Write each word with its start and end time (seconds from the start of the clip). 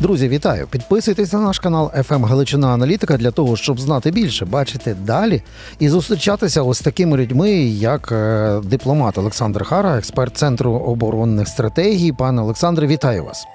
Друзі, 0.00 0.28
вітаю! 0.28 0.66
Підписуйтесь 0.70 1.32
на 1.32 1.40
наш 1.40 1.58
канал 1.58 1.92
FM 1.94 2.24
Галичина 2.24 2.68
Аналітика 2.68 3.16
для 3.16 3.30
того, 3.30 3.56
щоб 3.56 3.80
знати 3.80 4.10
більше, 4.10 4.44
бачити 4.44 4.94
далі 4.94 5.42
і 5.78 5.88
зустрічатися 5.88 6.62
ось 6.62 6.78
з 6.78 6.80
такими 6.80 7.16
людьми, 7.16 7.50
як 7.62 8.12
е, 8.12 8.60
дипломат 8.64 9.18
Олександр 9.18 9.64
Хара, 9.64 9.98
експерт 9.98 10.36
Центру 10.36 10.72
оборонних 10.72 11.48
стратегій. 11.48 12.12
Пане 12.12 12.42
Олександре, 12.42 12.86
вітаю 12.86 13.24
вас. 13.24 13.46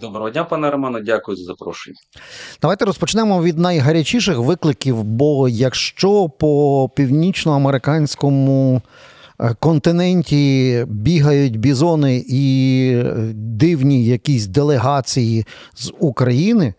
Доброго 0.00 0.30
дня, 0.30 0.44
пане 0.44 0.70
Романо. 0.70 1.00
Дякую 1.00 1.36
за 1.36 1.44
запрошення. 1.44 1.96
Давайте 2.62 2.84
розпочнемо 2.84 3.42
від 3.42 3.58
найгарячіших 3.58 4.38
викликів. 4.38 5.02
Бо 5.02 5.48
якщо 5.48 6.28
по 6.28 6.90
північноамериканському 6.96 8.82
континенті 9.60 10.84
бігають 10.88 11.58
бізони 11.58 12.24
і 12.28 12.92
е, 12.96 13.14
дивні 13.34 14.04
якісь 14.04 14.46
делегації 14.46 15.46
з 15.74 15.92
України. 15.98 16.74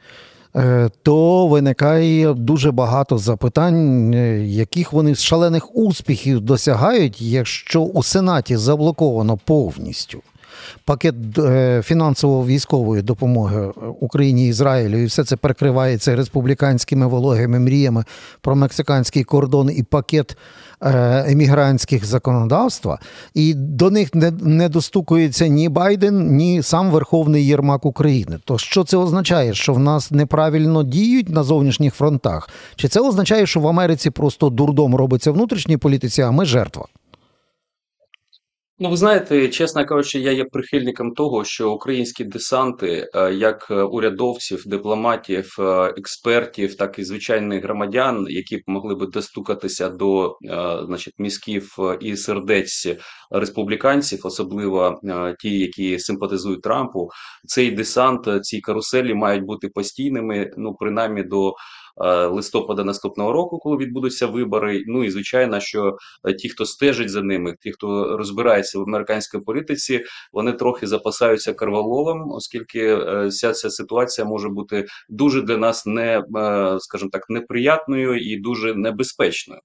е, 0.55 0.89
То 1.03 1.47
виникає 1.47 2.33
дуже 2.33 2.71
багато 2.71 3.17
запитань, 3.17 4.13
е, 4.13 4.45
яких 4.45 4.93
вони 4.93 5.15
шалених 5.15 5.75
успіхів 5.75 6.41
досягають, 6.41 7.21
якщо 7.21 7.81
у 7.81 8.03
Сенаті 8.03 8.57
заблоковано 8.57 9.37
повністю 9.45 10.21
пакет 10.85 11.15
е, 11.37 11.81
фінансово-військової 11.85 13.01
допомоги 13.01 13.71
Україні 13.99 14.47
Ізраїлю, 14.47 14.97
і 14.97 15.05
все 15.05 15.23
це 15.23 15.35
перекривається 15.35 16.15
республіканськими 16.15 17.07
вологими 17.07 17.59
мріями 17.59 18.03
про 18.41 18.55
мексиканський 18.55 19.23
кордон 19.23 19.71
і 19.75 19.83
пакет 19.83 20.37
е, 20.81 21.25
емігрантських 21.31 22.05
законодавства, 22.05 22.99
і 23.33 23.53
до 23.53 23.91
них 23.91 24.15
не, 24.15 24.31
не 24.31 24.69
достукується 24.69 25.47
ні 25.47 25.69
Байден, 25.69 26.35
ні 26.35 26.63
сам 26.63 26.91
Верховний 26.91 27.47
Єрмак 27.47 27.85
України. 27.85 28.39
То 28.45 28.57
що 28.57 28.83
це 28.83 28.97
означає? 28.97 29.53
Що 29.53 29.73
в 29.73 29.79
нас 29.79 30.11
неправильно 30.11 30.83
діють 30.83 31.29
на 31.29 31.43
зовнішніх 31.43 31.93
фронтах? 31.93 32.49
Чи 32.75 32.87
це 32.87 32.99
означає, 32.99 33.45
що 33.45 33.59
в 33.59 33.67
Америці 33.67 34.09
просто 34.09 34.49
дурдом 34.49 34.95
робиться 34.95 35.31
внутрішній 35.31 35.77
політиці, 35.77 36.21
а 36.21 36.31
ми 36.31 36.45
жертва? 36.45 36.85
Ну, 38.79 38.89
ви 38.89 38.97
знаєте, 38.97 39.49
чесно 39.49 39.85
кажучи, 39.85 40.19
я 40.19 40.31
є 40.31 40.45
прихильником 40.45 41.11
того, 41.11 41.43
що 41.43 41.71
українські 41.71 42.23
десанти, 42.23 43.09
е, 43.15 43.33
як 43.33 43.67
е, 43.71 43.75
урядовців, 43.75 44.63
дипломатів, 44.65 45.55
е, 45.59 45.93
експертів, 45.97 46.75
так 46.75 46.99
і 46.99 47.03
звичайних 47.03 47.63
громадян, 47.63 48.25
які 48.29 48.57
б 48.57 48.61
могли 48.67 48.95
би 48.95 49.07
достукатися 49.07 49.89
до 49.89 50.37
значить, 50.85 51.13
мізків 51.17 51.75
і 52.01 52.17
сердець 52.17 52.87
республіканців, 53.31 54.19
особливо 54.23 55.01
ті, 55.39 55.59
які 55.59 55.99
симпатизують 55.99 56.61
Трампу, 56.61 57.09
цей 57.47 57.71
десант, 57.71 58.45
ці 58.45 58.61
каруселі 58.61 59.13
мають 59.13 59.45
бути 59.45 59.69
постійними, 59.69 60.51
ну 60.57 60.75
принаймні 60.79 61.23
до. 61.23 61.53
Е, 62.01 62.25
Листопада 62.25 62.83
наступного 62.83 63.31
року, 63.31 63.59
коли 63.59 63.77
відбудуться 63.77 64.27
вибори. 64.27 64.83
Ну 64.87 65.03
і 65.03 65.09
звичайно, 65.09 65.59
що 65.59 65.97
е, 66.27 66.33
ті, 66.33 66.49
хто 66.49 66.65
стежить 66.65 67.09
за 67.09 67.21
ними, 67.21 67.55
ті, 67.61 67.71
хто 67.71 68.17
розбирається 68.17 68.79
в 68.79 68.81
американській 68.81 69.39
політиці, 69.39 70.03
вони 70.33 70.51
трохи 70.51 70.87
запасаються 70.87 71.53
карвалолом, 71.53 72.31
оскільки 72.31 72.79
е, 72.79 73.27
вся 73.27 73.51
ця 73.51 73.69
ситуація 73.69 74.25
може 74.25 74.49
бути 74.49 74.85
дуже 75.09 75.41
для 75.41 75.57
нас 75.57 75.85
не, 75.85 76.23
скажімо 76.79 77.09
так, 77.11 77.29
неприятною 77.29 78.17
і 78.17 78.37
дуже 78.37 78.75
небезпечною. 78.75 79.61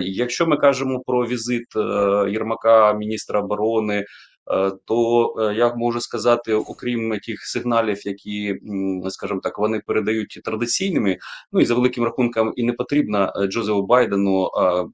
Якщо 0.00 0.46
ми 0.46 0.56
кажемо 0.56 1.02
про 1.06 1.26
візит 1.26 1.66
Єрмака, 2.28 2.92
міністра 2.92 3.40
оборони. 3.40 4.04
Е, 4.50 4.72
То 4.84 5.34
е, 5.38 5.54
я 5.54 5.74
можу 5.74 6.00
сказати, 6.00 6.54
окрім 6.54 7.18
тих 7.18 7.46
сигналів, 7.46 8.06
які, 8.06 8.60
скажімо 9.08 9.40
так, 9.42 9.58
вони 9.58 9.80
передають 9.86 10.40
традиційними, 10.44 11.18
ну 11.52 11.60
і 11.60 11.64
за 11.64 11.74
великим 11.74 12.04
рахунком, 12.04 12.52
і 12.56 12.62
не 12.62 12.72
потрібно 12.72 13.32
е, 13.36 13.46
Джозефу 13.46 13.82
Байдену, 13.82 14.50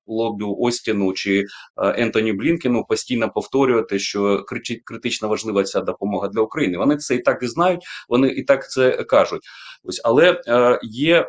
Лоббю 0.07 0.57
Остіну 0.61 1.13
чи 1.13 1.45
Ентоні 1.77 2.33
Блінкену 2.33 2.85
постійно 2.89 3.31
повторювати, 3.31 3.99
що 3.99 4.45
критично 4.85 5.29
важлива 5.29 5.63
ця 5.63 5.81
допомога 5.81 6.29
для 6.29 6.41
України. 6.41 6.79
Вони 6.79 6.97
це 6.97 7.15
і 7.15 7.19
так 7.19 7.43
і 7.43 7.47
знають, 7.47 7.81
вони 8.09 8.29
і 8.29 8.43
так 8.43 8.71
це 8.71 8.91
кажуть. 8.91 9.43
Ось, 9.85 10.01
але 10.05 10.41
є, 10.83 11.29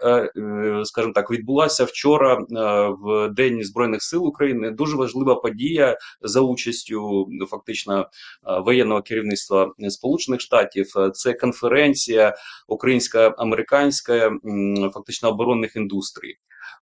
скажімо 0.83 1.13
так, 1.13 1.31
відбулася 1.31 1.83
вчора 1.83 2.45
в 3.01 3.29
День 3.29 3.63
збройних 3.63 4.03
сил 4.03 4.27
України 4.27 4.71
дуже 4.71 4.97
важлива 4.97 5.35
подія 5.35 5.97
за 6.21 6.41
участю 6.41 7.27
фактично 7.49 8.09
воєнного 8.65 9.01
керівництва 9.01 9.73
Сполучених 9.89 10.41
Штатів. 10.41 10.93
Е, 10.97 11.11
Це 11.11 11.33
конференція 11.33 12.35
українсько-американська, 12.67 14.31
фактично 14.93 15.29
оборонних 15.29 15.75
індустрій. 15.75 16.35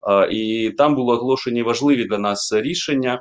Е, 0.08 0.28
І 0.30 0.70
там 0.70 0.94
були 0.94 1.16
оголошені 1.16 1.62
важливі 1.62 2.04
для 2.04 2.18
нас 2.18 2.52
рішення. 2.52 3.14
Е, 3.14 3.20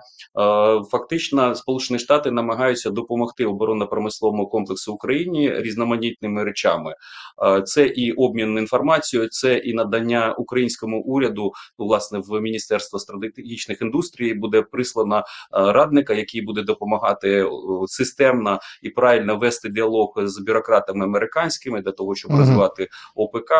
Фактично, 0.91 1.55
Сполучені 1.55 1.99
Штати 1.99 2.31
намагаються 2.31 2.89
допомогти 2.89 3.45
оборонно-промисловому 3.45 4.49
комплексу 4.49 4.93
Україні 4.93 5.53
різноманітними 5.61 6.43
речами. 6.43 6.95
Е, 7.43 7.61
Це 7.61 7.85
і 7.85 8.11
обмін 8.11 8.57
інформацією, 8.57 9.29
це 9.29 9.57
і 9.57 9.73
надання 9.73 10.33
українському 10.37 11.01
уряду, 11.01 11.51
власне, 11.77 12.19
в 12.19 12.41
Міністерство 12.41 12.99
стратегічних 12.99 13.81
індустрій 13.81 14.33
буде 14.33 14.61
прислано 14.61 15.17
е, 15.17 15.23
радника, 15.51 16.13
який 16.13 16.41
буде 16.41 16.61
допомагати 16.61 17.45
системно 17.87 18.59
і 18.81 18.89
правильно 18.89 19.37
вести 19.37 19.69
діалог 19.69 20.13
з 20.17 20.39
бюрократами 20.39 21.05
американськими 21.05 21.81
для 21.81 21.91
того, 21.91 22.15
щоб 22.15 22.31
розвивати 22.31 22.87
ОПК. 23.15 23.51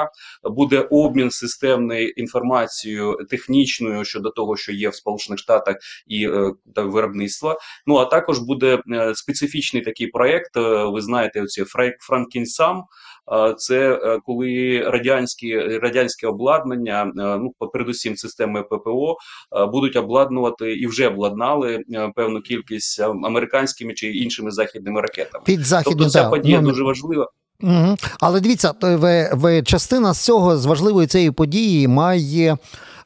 Буде 0.44 0.88
обмін 0.92 1.32
системною 1.32 2.10
інформацією 2.10 3.11
технічною 3.30 4.06
щодо 4.06 4.30
того, 4.30 4.58
що 4.58 4.72
є 4.72 4.90
в 4.90 4.96
Сполучених 4.96 5.40
Штатах 5.40 5.76
і 6.08 6.28
е, 6.28 6.52
та 6.76 6.82
виробництва. 6.82 7.58
Ну 7.88 7.96
а 7.96 8.06
також 8.06 8.40
буде 8.40 8.80
е, 8.92 9.16
специфічний 9.16 9.84
такий 9.84 10.08
проект. 10.08 10.58
е, 10.58 10.86
Ви 10.86 11.02
знаєте, 11.02 11.42
оці 11.42 11.64
Франкінсам. 12.00 12.84
Це 13.58 14.00
коли 14.26 14.84
радянські 14.88 15.60
радянське 15.60 16.28
обладнання, 16.28 17.12
ну 17.16 17.54
передусім 17.74 18.16
системи 18.16 18.64
ППО, 18.64 19.18
будуть 19.72 19.96
обладнувати 19.96 20.74
і 20.74 20.88
вже 20.88 21.08
обладнали 21.08 21.80
певну 22.16 22.42
кількість 22.42 23.00
американськими 23.00 23.94
чи 23.94 24.12
іншими 24.12 24.52
західними 24.52 25.02
ракетами. 25.02 25.44
Під 25.46 25.66
західні 25.66 25.96
Тобто 25.96 26.10
ця 26.10 26.24
да, 26.24 26.30
подія 26.30 26.62
ну, 26.62 26.70
дуже 26.70 26.84
важлива. 26.84 27.28
Угу. 27.64 27.96
Але 28.20 28.40
дивіться, 28.40 28.74
то 28.74 28.98
ви, 28.98 29.30
ви 29.34 29.64
частина 29.64 30.14
з 30.14 30.26
цього 30.26 30.58
з 30.58 30.66
важливої 30.66 31.08
цієї 31.08 31.32
події 31.32 31.88
має. 31.88 32.58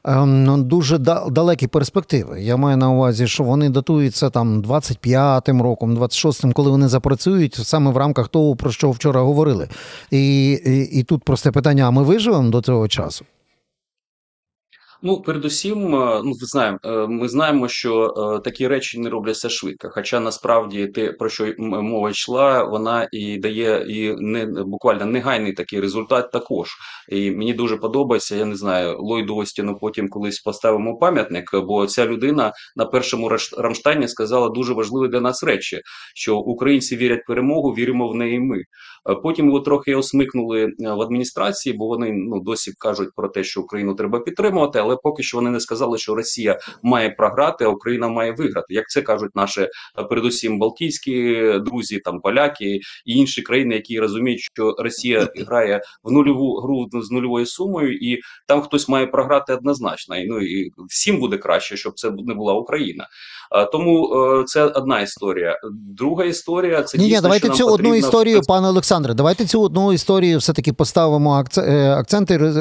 Ем, 0.06 0.44
ну, 0.44 0.62
Дуже 0.62 0.98
далекі 1.30 1.66
перспективи. 1.66 2.42
Я 2.42 2.56
маю 2.56 2.76
на 2.76 2.90
увазі, 2.90 3.26
що 3.26 3.44
вони 3.44 3.68
датуються 3.70 4.30
там 4.30 4.62
25-м 4.62 5.62
роком, 5.62 5.98
26-м, 5.98 6.52
коли 6.52 6.70
вони 6.70 6.88
запрацюють 6.88 7.54
саме 7.54 7.90
в 7.90 7.96
рамках 7.96 8.28
того, 8.28 8.56
про 8.56 8.70
що 8.70 8.90
вчора 8.90 9.20
говорили. 9.20 9.68
І, 10.10 10.50
і, 10.52 10.98
і 11.00 11.02
тут 11.02 11.24
просте 11.24 11.50
питання: 11.50 11.84
а 11.84 11.90
ми 11.90 12.02
виживемо 12.02 12.50
до 12.50 12.60
цього 12.60 12.88
часу? 12.88 13.24
Ну, 15.06 15.20
передусім, 15.20 15.94
е, 15.94 16.22
ну 16.24 16.30
ви 16.30 16.46
знаємо, 16.46 16.78
е, 16.84 17.06
ми 17.06 17.28
знаємо, 17.28 17.68
що 17.68 18.14
е, 18.16 18.40
такі 18.44 18.68
речі 18.68 19.00
не 19.00 19.10
робляться 19.10 19.48
швидко. 19.48 19.88
Хоча 19.90 20.20
насправді 20.20 20.86
те, 20.86 21.12
про 21.12 21.28
що 21.28 21.54
мова 21.58 22.10
йшла, 22.10 22.64
вона 22.64 23.08
і 23.12 23.38
дає 23.38 23.86
і 23.88 24.14
не 24.18 24.46
буквально 24.46 25.06
негайний 25.06 25.52
такий 25.52 25.80
результат 25.80 26.32
також. 26.32 26.68
І 27.08 27.30
мені 27.30 27.54
дуже 27.54 27.76
подобається. 27.76 28.36
Я 28.36 28.44
не 28.44 28.56
знаю, 28.56 28.98
Ллойду 28.98 29.36
Остіну 29.36 29.78
потім 29.80 30.08
колись 30.08 30.40
поставимо 30.40 30.98
пам'ятник, 30.98 31.50
бо 31.54 31.86
ця 31.86 32.06
людина 32.06 32.52
на 32.76 32.84
першому 32.84 33.30
Рамштайні 33.58 34.08
сказала 34.08 34.48
дуже 34.48 34.74
важливі 34.74 35.08
для 35.08 35.20
нас 35.20 35.44
речі: 35.44 35.80
що 36.14 36.36
українці 36.36 36.96
вірять 36.96 37.22
в 37.24 37.26
перемогу, 37.26 37.70
віримо 37.70 38.08
в 38.08 38.14
неї. 38.14 38.40
Ми 38.40 38.62
потім 39.22 39.46
його 39.46 39.60
трохи 39.60 39.94
осмикнули 39.94 40.72
в 40.78 41.00
адміністрації, 41.00 41.76
бо 41.76 41.86
вони 41.86 42.12
ну 42.12 42.40
досі 42.40 42.72
кажуть 42.78 43.08
про 43.16 43.28
те, 43.28 43.44
що 43.44 43.60
Україну 43.60 43.94
треба 43.94 44.20
підтримувати, 44.20 44.78
але 44.78 44.95
поки 45.02 45.22
що 45.22 45.36
вони 45.36 45.50
не 45.50 45.60
сказали, 45.60 45.98
що 45.98 46.14
Росія 46.14 46.58
має 46.82 47.10
програти, 47.10 47.64
а 47.64 47.68
Україна 47.68 48.08
має 48.08 48.32
виграти. 48.32 48.74
Як 48.74 48.88
це 48.88 49.02
кажуть 49.02 49.36
наші 49.36 49.60
е, 49.60 49.70
передусім 50.10 50.58
Балтійські 50.58 51.42
друзі, 51.58 51.98
там 51.98 52.20
поляки 52.20 52.80
і 53.04 53.12
інші 53.14 53.42
країни, 53.42 53.74
які 53.74 54.00
розуміють, 54.00 54.40
що 54.40 54.74
Росія 54.78 55.28
грає 55.46 55.82
в 56.02 56.12
нульову 56.12 56.60
гру 56.60 56.88
з 57.02 57.10
нульовою 57.10 57.46
сумою, 57.46 57.94
і 57.94 58.20
там 58.46 58.62
хтось 58.62 58.88
має 58.88 59.06
програти 59.06 59.54
однозначно. 59.54 60.16
І, 60.16 60.26
ну 60.26 60.40
і 60.40 60.72
всім 60.88 61.20
буде 61.20 61.38
краще, 61.38 61.76
щоб 61.76 61.98
це 61.98 62.10
не 62.10 62.34
була 62.34 62.54
Україна. 62.54 63.08
Тому 63.72 64.08
це 64.46 64.64
одна 64.64 65.00
історія. 65.00 65.58
Друга 65.98 66.24
історія 66.24 66.82
це 66.82 66.98
ні, 66.98 67.04
дійсно, 67.04 67.16
ні, 67.16 67.22
давайте 67.22 67.48
цю 67.48 67.52
потрібно... 67.52 67.74
одну 67.74 67.94
історію, 67.94 68.40
пане 68.48 68.68
Олександре. 68.68 69.14
Давайте 69.14 69.46
цю 69.46 69.62
одну 69.62 69.92
історію 69.92 70.38
все 70.38 70.52
таки 70.52 70.72
поставимо 70.72 71.44
акценти, 71.96 72.52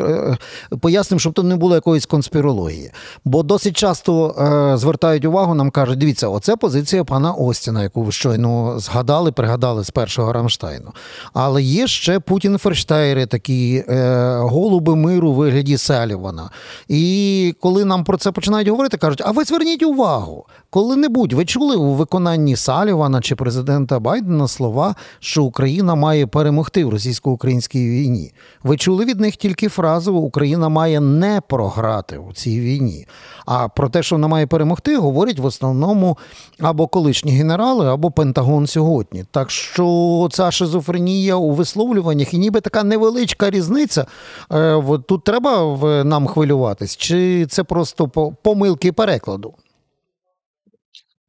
пояснимо, 0.82 1.20
щоб 1.20 1.34
тут 1.34 1.46
не 1.46 1.56
було 1.56 1.76
якоїсь 1.76 2.06
конспірології. 2.06 2.92
Бо 3.26 3.44
досить 3.44 3.78
часто 3.78 4.36
звертають 4.78 5.26
увагу, 5.26 5.54
нам 5.54 5.72
кажуть, 5.72 5.98
дивіться, 6.00 6.28
оце 6.28 6.56
позиція 6.56 7.04
пана 7.04 7.32
Остіна, 7.32 7.84
яку 7.84 8.04
ви 8.04 8.12
щойно 8.12 8.80
згадали, 8.80 9.32
пригадали 9.32 9.84
з 9.84 9.90
першого 9.90 10.34
Рамштайну. 10.34 10.92
Але 11.34 11.64
є 11.64 11.88
ще 11.88 12.20
Путін 12.20 12.58
Ферштейри, 12.58 13.26
такі 13.26 13.84
е, 13.90 14.38
голуби 14.42 14.96
миру 14.96 15.32
в 15.32 15.36
вигляді 15.36 15.78
Селівана. 15.78 16.50
І 16.88 17.56
коли 17.62 17.86
нам 17.86 18.04
про 18.04 18.18
це 18.18 18.32
починають 18.32 18.68
говорити, 18.68 18.98
кажуть: 18.98 19.22
а 19.26 19.32
ви 19.32 19.44
зверніть 19.44 19.84
увагу, 19.84 20.46
коли-небудь 20.76 21.34
ви 21.34 21.46
чули 21.46 21.76
у 21.76 21.94
виконанні 21.94 22.56
Салівана 22.56 23.22
чи 23.22 23.36
президента 23.36 24.00
Байдена 24.00 24.48
слова, 24.48 24.96
що 25.20 25.44
Україна 25.44 25.96
має 25.96 26.28
перемогти 26.28 26.86
в 26.86 26.90
російсько-українській 26.90 27.90
війні. 27.90 28.34
Ви 28.64 28.78
чули 28.78 29.06
від 29.06 29.20
них 29.20 29.36
тільки 29.36 29.68
фразу 29.68 30.16
Україна 30.16 30.70
має 30.70 31.00
не 31.00 31.42
програти 31.50 32.18
у 32.18 32.34
цій 32.34 32.60
війні. 32.60 33.08
А 33.46 33.68
про 33.68 33.90
те, 33.90 34.04
що 34.04 34.16
вона 34.16 34.28
має 34.28 34.48
перемогти, 34.48 34.98
говорять 34.98 35.40
в 35.40 35.46
основному 35.46 36.18
або 36.60 36.88
колишні 36.88 37.32
генерали, 37.32 37.88
або 37.88 38.12
Пентагон 38.12 38.68
сьогодні. 38.68 39.26
Так 39.32 39.52
що 39.52 40.28
ця 40.32 40.52
шизофренія 40.52 41.36
у 41.36 41.52
висловлюваннях 41.52 42.34
і 42.34 42.38
ніби 42.38 42.62
така 42.62 42.84
невеличка 42.84 43.50
різниця. 43.50 44.06
Е, 44.52 44.84
тут 45.08 45.24
треба 45.24 45.78
нам 46.04 46.28
хвилюватись, 46.28 46.98
чи 46.98 47.46
це 47.46 47.64
просто 47.64 48.08
помилки 48.44 48.92
перекладу? 48.92 49.54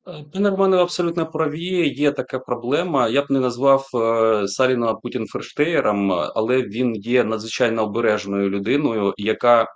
Пане 0.06 0.50
Романе, 0.50 0.76
абсолютно 0.76 1.26
праві. 1.26 1.88
Є 1.88 2.12
така 2.12 2.38
проблема. 2.38 3.08
Я 3.08 3.22
б 3.22 3.26
не 3.28 3.40
назвав 3.40 3.88
е, 3.94 4.48
Саліна 4.48 4.94
Путін 4.94 5.26
Ферштеєром, 5.26 6.12
але 6.12 6.62
він 6.62 6.94
є 6.96 7.24
надзвичайно 7.24 7.84
обережною 7.84 8.50
людиною, 8.50 9.14
яка 9.16 9.62
е, 9.62 9.66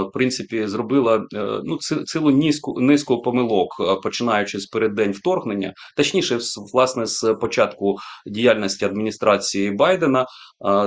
в 0.00 0.10
принципі 0.12 0.66
зробила 0.66 1.16
е, 1.34 1.60
ну 1.64 1.78
цілу 2.06 2.30
низку 2.30 2.80
низку 2.80 3.22
помилок, 3.22 4.00
починаючи 4.02 4.58
з 4.58 4.66
переддень 4.66 5.12
вторгнення, 5.12 5.72
точніше, 5.96 6.38
власне, 6.72 7.06
з 7.06 7.34
початку 7.40 7.96
діяльності 8.26 8.84
адміністрації 8.84 9.70
Байдена. 9.70 10.26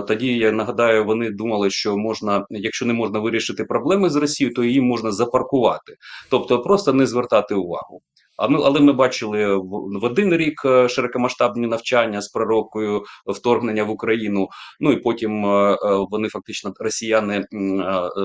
Тоді 0.07 0.37
я 0.37 0.51
нагадаю, 0.51 1.05
вони 1.05 1.29
думали, 1.29 1.69
що 1.69 1.97
можна, 1.97 2.45
якщо 2.49 2.85
не 2.85 2.93
можна 2.93 3.19
вирішити 3.19 3.63
проблеми 3.63 4.09
з 4.09 4.15
Росією, 4.15 4.53
то 4.53 4.63
її 4.63 4.81
можна 4.81 5.11
запаркувати, 5.11 5.95
тобто 6.29 6.61
просто 6.61 6.93
не 6.93 7.05
звертати 7.05 7.55
увагу. 7.55 8.01
А 8.41 8.47
ми, 8.47 8.59
але 8.63 8.79
ми 8.79 8.93
бачили 8.93 9.55
в, 9.55 10.03
один 10.03 10.35
рік 10.35 10.61
е, 10.65 10.89
широкомасштабні 10.89 11.67
навчання 11.67 12.21
з 12.21 12.27
пророкою 12.27 13.03
вторгнення 13.27 13.83
в 13.83 13.89
Україну. 13.89 14.49
Ну 14.79 14.91
і 14.91 14.95
потім 14.95 15.45
е, 15.45 15.73
е, 15.73 15.77
вони 16.11 16.29
фактично 16.29 16.73
росіяни 16.79 17.45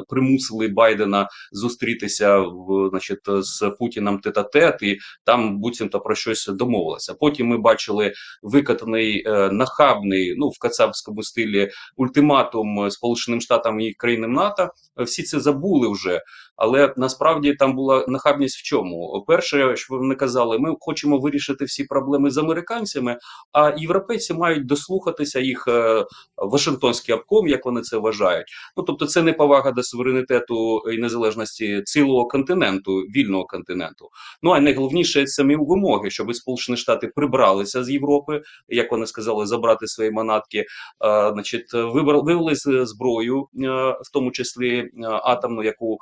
примусили 0.08 0.68
Байдена 0.68 1.28
зустрітися 1.52 2.38
в 2.38 2.88
значить 2.90 3.18
з 3.26 3.70
Путіним 3.78 4.18
тет-а-тет, 4.18 4.82
і 4.82 4.98
там 5.24 5.58
буцімто 5.58 6.00
про 6.00 6.14
щось 6.14 6.46
домовилися. 6.46 7.14
Потім 7.14 7.46
ми 7.46 7.58
бачили 7.58 8.12
викатаний 8.42 9.24
нахабний, 9.52 10.34
ну 10.38 10.48
в 10.48 10.58
кацапському 10.58 11.22
стилі 11.22 11.70
ультиматум 11.96 12.90
Сполученим 12.90 13.40
Штатам 13.40 13.80
і 13.80 13.92
країнам 13.92 14.32
НАТО. 14.32 14.69
Всі 14.96 15.22
це 15.22 15.40
забули 15.40 15.92
вже. 15.92 16.20
Але 16.56 16.94
насправді 16.97 17.55
там 17.55 17.75
була 17.75 18.05
нахабність 18.08 18.56
в 18.56 18.62
чому? 18.62 19.25
Перше, 19.26 19.76
що 19.76 19.97
вони 19.97 20.14
казали, 20.14 20.58
ми 20.58 20.75
хочемо 20.81 21.19
вирішити 21.19 21.64
всі 21.64 21.85
проблеми 21.85 22.31
з 22.31 22.38
американцями, 22.38 23.19
а 23.53 23.73
європейці 23.76 24.35
мають 24.35 24.67
дослухатися 24.67 25.41
їх 25.41 25.69
е, 25.69 26.05
Вашингтонський 26.37 27.14
обком, 27.14 27.49
як 27.49 27.64
вони 27.64 27.81
це 27.81 27.97
вважають. 27.97 28.47
Ну 28.76 28.82
тобто, 28.82 29.06
це 29.06 29.23
не 29.23 29.32
повага 29.32 29.70
до 29.70 29.82
суверенітету 29.82 30.82
і 30.93 30.99
незалежності 30.99 31.82
цілого 31.85 32.29
континенту, 32.29 32.93
вільного 32.93 33.44
континенту. 33.44 34.08
Ну 34.43 34.50
а 34.50 34.61
найголовніше 34.61 35.26
самі 35.26 35.56
вимоги, 35.56 36.11
щоб 36.11 36.35
Сполучені 36.35 36.76
Штати 36.76 37.06
прибралися 37.06 37.85
з 37.85 37.91
Європи, 37.91 38.43
як 38.69 38.93
вони 38.93 39.06
сказали, 39.06 39.47
забрати 39.47 39.87
свої 39.87 40.11
манатки, 40.11 40.64
а, 40.99 41.32
значить, 41.32 41.73
вивели 41.73 42.55
зброю, 42.87 43.41
е, 43.41 43.69
в 43.91 44.11
тому 44.12 44.31
числі 44.31 44.79
е, 44.79 44.91
атомну, 45.03 45.62
яку 45.62 45.99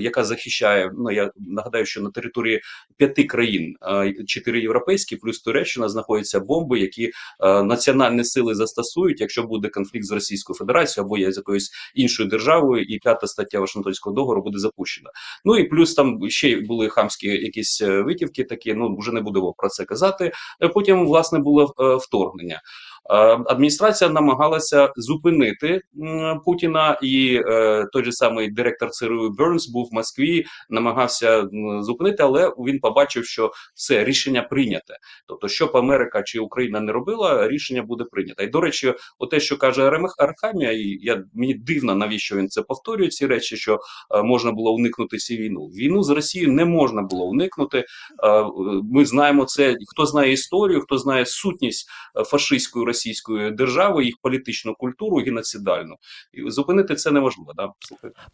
яка 0.00 0.24
захищає. 0.24 0.90
Ну 0.98 1.10
я 1.10 1.30
нагадаю, 1.36 1.86
що 1.86 2.02
на 2.02 2.10
території 2.10 2.60
п'яти 2.96 3.24
країн, 3.24 3.76
чотири 4.26 4.60
європейські, 4.60 5.16
плюс 5.16 5.40
Туреччина 5.40 5.88
знаходяться 5.88 6.40
бомби, 6.40 6.80
які 6.80 7.10
національні 7.40 8.24
сили 8.24 8.54
застосують, 8.54 9.20
якщо 9.20 9.42
буде 9.42 9.68
конфлікт 9.68 10.04
з 10.04 10.12
Російською 10.12 10.56
Федерацією 10.56 11.06
або 11.06 11.32
з 11.32 11.36
якоюсь 11.36 11.70
іншою 11.94 12.28
державою, 12.28 12.82
і 12.82 12.98
п'ята 12.98 13.26
стаття 13.26 13.60
Вашингтонського 13.60 14.16
договору 14.16 14.42
буде 14.42 14.58
запущена. 14.58 15.10
Ну 15.44 15.56
і 15.58 15.64
плюс 15.64 15.94
там 15.94 16.30
ще 16.30 16.60
були 16.60 16.88
хамські 16.88 17.26
якісь 17.26 17.82
е, 17.82 18.02
витівки, 18.02 18.44
такі 18.44 18.74
ну 18.74 18.96
вже 18.98 19.12
не 19.12 19.20
будемо 19.20 19.52
про 19.52 19.68
це 19.68 19.84
казати. 19.84 20.32
Потім 20.74 21.06
власне 21.06 21.38
було 21.38 21.74
е, 21.80 21.96
вторгнення. 21.96 22.62
Е, 23.10 23.14
адміністрація 23.46 24.10
намагалася 24.10 24.92
зупинити 24.96 25.80
Путіна, 26.44 26.98
і 27.02 27.42
е, 27.46 27.86
той 27.92 28.04
же 28.04 28.12
самий 28.12 28.50
директор 28.50 28.90
ЦРУ 28.90 29.30
Бернс 29.30 29.68
був 29.68 29.88
в 29.92 29.94
Москві, 29.94 30.44
намагався 30.70 31.48
зупинити, 31.80 32.22
але 32.22 32.48
він 32.48 32.78
побачив, 32.78 33.24
що 33.24 33.52
все 33.74 34.04
рішення 34.04 34.42
прийняте. 34.42 34.96
Тобто, 35.26 35.48
щоб 35.48 35.76
Америка 35.76 36.22
чи 36.22 36.38
Україна 36.40 36.80
не 36.80 36.92
робила, 36.92 37.48
рішення 37.48 37.82
буде 37.82 38.04
прийнято. 38.04 38.42
І 38.42 38.46
до 38.46 38.60
речі, 38.60 38.94
те, 39.30 39.40
що 39.40 39.56
каже 39.56 40.00
Архамія, 40.18 40.72
і 40.72 40.98
я 41.00 41.24
мені 41.34 41.54
дивно, 41.54 41.94
навіщо 41.94 42.36
він 42.36 42.48
це 42.48 42.62
повторює. 42.62 43.08
Ці 43.08 43.26
речі, 43.26 43.56
що 43.56 43.80
е, 44.14 44.22
можна 44.22 44.52
було 44.52 44.74
уникнути 44.74 45.16
цю 45.16 45.34
війну. 45.34 45.66
Війну 45.66 46.02
з 46.02 46.10
Росією 46.10 46.52
не 46.52 46.64
можна 46.64 47.02
було 47.02 47.26
уникнути. 47.26 47.84
Ми 48.92 49.04
знаємо 49.04 49.44
це. 49.44 49.76
Хто 49.86 50.06
знає 50.06 50.32
історію, 50.32 50.80
хто 50.80 50.98
знає 50.98 51.26
сутність 51.26 51.88
фашистської 52.26 52.84
російської 52.88 53.50
держави, 53.50 54.04
їх 54.04 54.14
політичну 54.22 54.74
культуру 54.74 55.16
геноцидальну. 55.16 55.94
І 56.32 56.50
зупинити 56.50 56.94
це 56.94 57.10
неможливо. 57.10 57.52
Да? 57.56 57.68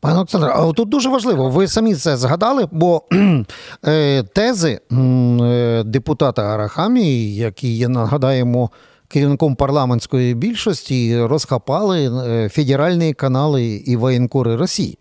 Пане 0.01 0.17
Олександре, 0.17 0.73
тут 0.77 0.89
дуже 0.89 1.09
важливо. 1.09 1.51
Ви 1.51 1.69
самі 1.69 1.95
це 1.95 2.17
згадали, 2.17 2.69
бо 2.73 3.03
е, 3.85 4.23
тези 4.23 4.81
е, 4.93 5.83
депутата 5.87 6.43
Арахамії, 6.43 7.37
які 7.37 7.77
є, 7.77 7.89
нагадаємо. 7.89 8.71
Керівником 9.09 9.56
парламентської 9.56 10.35
більшості 10.35 11.23
розхапали 11.23 12.27
е, 12.29 12.49
федеральні 12.49 13.15
канали 13.15 13.65
і 13.65 13.97
воєнкори 13.97 14.56
Росії. 14.56 14.99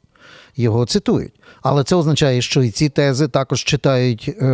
Його 0.55 0.85
цитують. 0.85 1.31
Але 1.61 1.83
це 1.83 1.95
означає, 1.95 2.41
що 2.41 2.63
і 2.63 2.71
ці 2.71 2.89
тези 2.89 3.27
також 3.27 3.63
читають 3.63 4.35
е, 4.41 4.45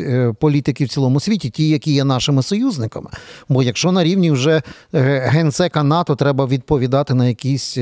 е, 0.00 0.32
політики 0.40 0.84
в 0.84 0.88
цілому 0.88 1.20
світі, 1.20 1.50
ті, 1.50 1.68
які 1.68 1.94
є 1.94 2.04
нашими 2.04 2.42
союзниками. 2.42 3.10
Бо 3.48 3.62
якщо 3.62 3.92
на 3.92 4.04
рівні 4.04 4.30
вже 4.30 4.62
е, 4.94 5.18
генсека 5.18 5.82
НАТО 5.82 6.16
треба 6.16 6.46
відповідати 6.46 7.14
на 7.14 7.26
якісь 7.26 7.78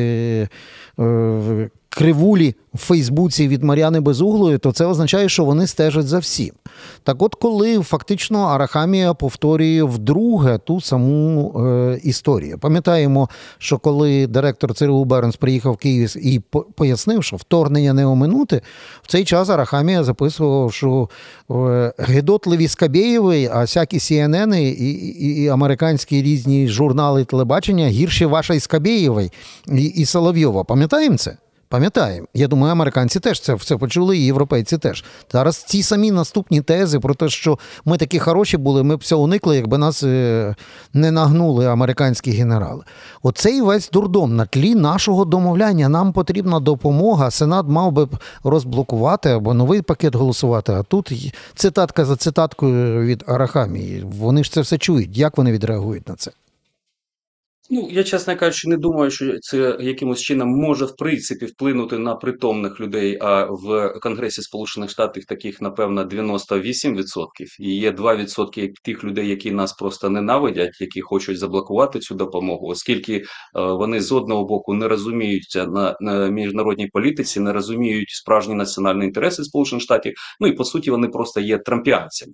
кривулі 1.95 2.55
в 2.75 2.79
Фейсбуці 2.79 3.49
від 3.49 3.63
Мар'яни 3.63 4.01
Безуглої, 4.01 4.59
то 4.59 4.73
це 4.73 4.87
означає, 4.87 5.29
що 5.29 5.45
вони 5.45 5.67
стежать 5.67 6.07
за 6.07 6.19
всім. 6.19 6.51
Так 7.03 7.23
от, 7.23 7.35
коли 7.35 7.81
фактично 7.81 8.39
Арахамія 8.39 9.15
повторює 9.15 9.83
вдруге 9.83 10.59
ту 10.59 10.81
саму 10.81 11.55
е, 11.59 12.01
історію. 12.05 12.59
Пам'ятаємо, 12.59 13.29
що 13.59 13.79
коли 13.79 14.27
директор 14.27 14.75
ЦРУ 14.75 15.05
Бернс 15.05 15.37
приїхав 15.37 15.73
в 15.73 15.77
Київ 15.77 16.17
і 16.27 16.41
пояснив, 16.77 17.25
що 17.25 17.37
вторгнення 17.37 17.93
не 17.93 18.07
оминути, 18.07 18.61
в 19.03 19.09
цей 19.09 19.25
час 19.25 19.49
Арахамія 19.49 20.05
записував, 20.05 20.73
що 20.73 21.09
е, 21.51 21.93
гидотливі 21.99 22.69
Скабєєви, 22.69 23.51
а 23.53 23.61
всякі 23.61 23.99
CNN 23.99 24.57
і, 24.57 24.71
і, 24.71 25.43
і 25.43 25.49
американські 25.49 26.23
різні 26.23 26.69
журнали 26.69 27.25
телебачення 27.25 27.89
гірші 27.89 28.27
вашої 28.27 28.61
Скабєєвої 28.61 29.33
і, 29.69 29.85
і 29.85 30.05
Соловйова. 30.05 30.65
Пам'ятаємо 30.65 31.17
це? 31.17 31.37
Пам'ятаємо, 31.73 32.27
я 32.35 32.49
думаю, 32.49 32.73
американці 32.73 33.21
теж 33.21 33.41
це 33.41 33.55
все 33.55 33.77
почули, 33.77 34.19
і 34.19 34.25
європейці 34.25 34.79
теж. 34.79 35.05
Зараз 35.33 35.57
ці 35.57 35.83
самі 35.83 36.11
наступні 36.11 36.61
тези 36.61 37.01
про 37.01 37.15
те, 37.15 37.29
що 37.29 37.59
ми 37.85 37.99
такі 37.99 38.19
хороші 38.19 38.57
були, 38.57 38.83
ми 38.83 38.97
б 38.97 38.99
все 38.99 39.15
уникли, 39.15 39.57
якби 39.57 39.79
нас 39.79 40.03
е, 40.03 40.55
не 40.93 41.11
нагнули 41.11 41.67
американські 41.67 42.31
генерали. 42.31 42.85
Оцей 43.23 43.61
весь 43.61 43.91
дурдом 43.91 44.37
на 44.37 44.47
тлі 44.47 44.75
нашого 44.75 45.25
домовляння. 45.25 45.89
Нам 45.89 46.13
потрібна 46.13 46.61
допомога. 46.61 47.31
Сенат 47.31 47.67
мав 47.69 47.93
би 47.93 48.09
розблокувати 48.45 49.31
або 49.31 49.55
новий 49.55 49.83
пакет 49.83 50.15
голосувати. 50.15 50.73
А 50.73 50.83
тут 50.83 51.33
цитатка 51.55 52.05
за 52.05 52.17
цитаткою 52.17 53.07
від 53.07 53.25
Арахамії. 53.27 54.05
Вони 54.19 54.45
ж 54.45 54.53
це 54.53 54.61
все 54.61 54.79
чують. 54.79 55.19
Як 55.19 55.39
вони 55.39 55.53
відреагують 55.53 56.09
на 56.09 56.15
це? 56.15 56.31
Ну, 57.71 57.89
я, 57.91 58.05
чесно 58.05 58.37
кажучи, 58.37 58.69
не 58.69 58.77
думаю, 58.77 59.11
що 59.11 59.39
це 59.39 59.77
якимось 59.81 60.21
чином 60.21 60.49
може 60.49 60.85
в 60.85 60.97
принципі 60.97 61.47
вплинути 61.47 61.99
на 61.99 62.15
притомних 62.15 62.81
людей. 62.81 63.19
А 63.21 63.45
в 63.45 63.95
Конгресі 64.01 64.43
Сполучених 64.43 64.91
Штатів 64.91 65.25
таких, 65.25 65.61
напевно, 65.61 66.05
98%. 66.05 67.27
І 67.59 67.77
є 67.77 67.91
2% 67.91 68.73
тих 68.85 69.05
людей, 69.05 69.29
які 69.29 69.51
нас 69.51 69.73
просто 69.73 70.11
ненавидять, 70.11 70.81
які 70.81 71.01
хочуть 71.01 71.39
заблокувати 71.39 71.99
цю 71.99 72.15
допомогу, 72.15 72.67
оскільки 72.67 73.17
е, 73.17 73.23
вони 73.55 74.01
з 74.01 74.13
одного 74.13 74.45
боку 74.45 74.75
не 74.75 74.89
розуміються 74.89 75.67
на, 75.67 75.97
на 76.01 76.29
міжнародній 76.29 76.87
політиці, 76.87 77.41
не 77.41 77.53
розуміють 77.53 78.11
справжні 78.11 78.55
національні 78.55 79.05
інтереси 79.05 79.45
Сполучених 79.45 79.83
Штатів. 79.83 80.15
Ну 80.41 80.47
і 80.47 80.53
по 80.53 80.65
суті, 80.65 80.91
вони 80.91 81.09
просто 81.09 81.41
є 81.41 81.59
трампіанцями. 81.59 82.33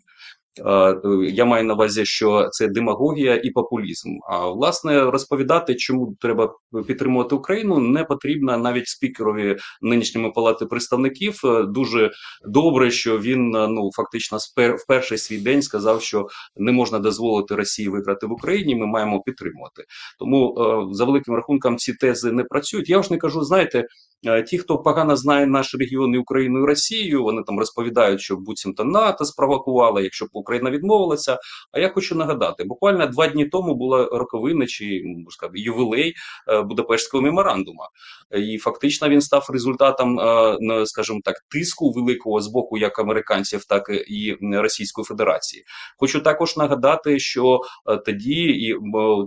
Я 1.30 1.44
маю 1.44 1.64
на 1.64 1.74
увазі, 1.74 2.04
що 2.04 2.48
це 2.52 2.68
демагогія 2.68 3.40
і 3.44 3.50
популізм. 3.50 4.08
А 4.30 4.48
власне 4.48 5.10
розповідати, 5.10 5.74
чому 5.74 6.16
треба 6.20 6.54
підтримувати 6.86 7.34
Україну, 7.34 7.78
не 7.78 8.04
потрібно 8.04 8.58
навіть 8.58 8.88
спікерові 8.88 9.56
нинішньої 9.82 10.32
палати 10.32 10.66
представників. 10.66 11.40
Дуже 11.68 12.10
добре, 12.48 12.90
що 12.90 13.18
він 13.18 13.50
ну 13.50 13.90
фактично 13.96 14.38
в 14.56 14.86
перший 14.88 15.18
свій 15.18 15.38
день 15.38 15.62
сказав, 15.62 16.02
що 16.02 16.26
не 16.56 16.72
можна 16.72 16.98
дозволити 16.98 17.54
Росії 17.54 17.88
виграти 17.88 18.26
в 18.26 18.32
Україні. 18.32 18.76
Ми 18.76 18.86
маємо 18.86 19.22
підтримувати. 19.22 19.84
Тому 20.18 20.54
за 20.92 21.04
великим 21.04 21.34
рахунком 21.34 21.76
ці 21.76 21.94
тези 21.94 22.32
не 22.32 22.44
працюють. 22.44 22.88
Я 22.88 23.02
ж 23.02 23.12
не 23.12 23.18
кажу, 23.18 23.42
знаєте. 23.42 23.84
Е, 24.26 24.42
ті, 24.42 24.58
хто 24.58 24.78
погано 24.78 25.16
знає 25.16 25.46
наш 25.46 25.74
регіон 25.74 26.14
і 26.14 26.18
Україну 26.18 26.62
і 26.62 26.66
Росію, 26.66 27.22
вони 27.22 27.42
там 27.42 27.58
розповідають, 27.58 28.20
що 28.20 28.36
буцімто 28.36 28.84
НАТО 28.84 29.24
спровокувала, 29.24 30.00
якщо 30.00 30.24
б 30.24 30.28
Україна 30.48 30.70
відмовилася. 30.70 31.38
А 31.72 31.80
я 31.80 31.88
хочу 31.88 32.14
нагадати, 32.14 32.64
буквально 32.64 33.06
два 33.06 33.26
дні 33.26 33.44
тому 33.44 33.74
була 33.74 34.08
роковина 34.12 34.66
чи 34.66 35.02
можна 35.04 35.30
сказати, 35.30 35.60
ювілей 35.60 36.14
е, 36.48 36.62
Будапештського 36.62 37.22
меморандума, 37.22 37.88
і 38.36 38.58
фактично 38.58 39.08
він 39.08 39.20
став 39.20 39.46
результатом, 39.52 40.20
е, 40.20 40.86
скажімо 40.86 41.20
так, 41.24 41.34
тиску 41.50 41.90
великого 41.92 42.40
з 42.40 42.48
боку 42.48 42.78
як 42.78 42.98
американців, 42.98 43.64
так 43.64 43.90
і 44.08 44.36
Російської 44.42 45.04
Федерації. 45.04 45.64
Хочу 45.98 46.20
також 46.20 46.56
нагадати, 46.56 47.18
що 47.18 47.60
тоді 48.06 48.44
і 48.44 48.76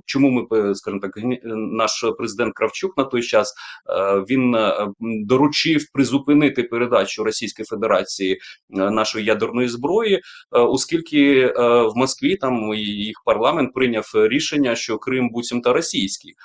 чому 0.06 0.48
ми 0.51 0.75
скажімо 0.75 1.01
так, 1.01 1.12
наш 1.54 2.06
президент 2.18 2.54
Кравчук 2.54 2.98
на 2.98 3.04
той 3.04 3.22
час 3.22 3.54
він 4.30 4.56
доручив 5.01 5.86
призупинити 5.94 6.63
передачу 6.63 7.24
Російської 7.24 7.66
Федерації 7.66 8.34
е, 8.34 8.38
нашої 8.92 9.25
ядерної 9.25 9.68
зброї, 9.68 10.16
е, 10.16 10.22
оскільки 11.01 11.41
е, 11.41 11.51
в 11.84 11.91
Москві 11.96 12.36
там 12.36 12.74
їх 12.75 13.22
парламент 13.25 13.74
прийняв 13.74 14.12
рішення, 14.13 14.75
що 14.75 14.98
Крим 14.98 15.29
буцімто 15.29 15.74
російський. 15.74 16.36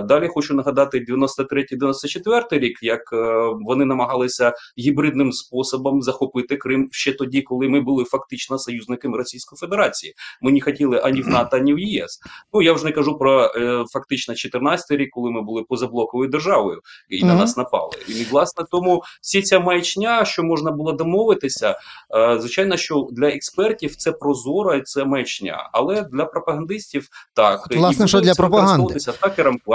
Далі 0.00 0.28
хочу 0.28 0.54
нагадати 0.54 1.04
93-94 1.08 2.58
рік, 2.58 2.78
як 2.82 3.12
е, 3.12 3.16
вони 3.60 3.84
намагалися 3.84 4.52
гібридним 4.78 5.32
способом 5.32 6.02
захопити 6.02 6.56
Крим 6.56 6.88
ще 6.92 7.12
тоді, 7.12 7.42
коли 7.42 7.68
ми 7.68 7.80
були 7.80 8.04
фактично 8.04 8.58
союзниками 8.58 9.18
Російської 9.18 9.58
Федерації. 9.58 10.14
Ми 10.42 10.52
не 10.52 10.60
хотіли 10.60 11.00
ані 11.04 11.22
в 11.22 11.28
НАТО, 11.28 11.56
ані 11.56 11.74
в 11.74 11.78
ЄС. 11.78 12.20
Ну 12.52 12.62
я 12.62 12.72
вже 12.72 12.84
не 12.84 12.92
кажу 12.92 13.18
про 13.18 13.44
е, 13.44 13.84
фактично 13.92 14.34
14 14.34 14.90
рік, 14.90 15.10
коли 15.10 15.30
ми 15.30 15.42
були 15.42 15.62
позаблоковою 15.62 16.30
державою 16.30 16.80
і 17.08 17.16
mm 17.16 17.24
-hmm. 17.24 17.26
на 17.26 17.34
нас 17.34 17.56
напали. 17.56 17.92
І 18.08 18.24
власне 18.24 18.64
тому 18.70 19.02
всі 19.22 19.42
ця 19.42 19.60
маячня, 19.60 20.24
що 20.24 20.42
можна 20.42 20.70
було 20.70 20.92
домовитися, 20.92 21.78
е, 22.14 22.36
звичайно, 22.40 22.76
що 22.76 23.08
для 23.12 23.28
експертів 23.28 23.96
це 23.96 24.12
прозоро 24.12 24.74
і 24.74 24.82
це 24.82 25.04
маячня, 25.04 25.70
але 25.72 26.02
для 26.02 26.24
пропагандистів 26.24 27.08
так 27.34 27.66
власне, 27.70 28.04
і 28.04 28.08
що 28.08 28.20
для 28.20 28.34
пропаганди 28.34 28.94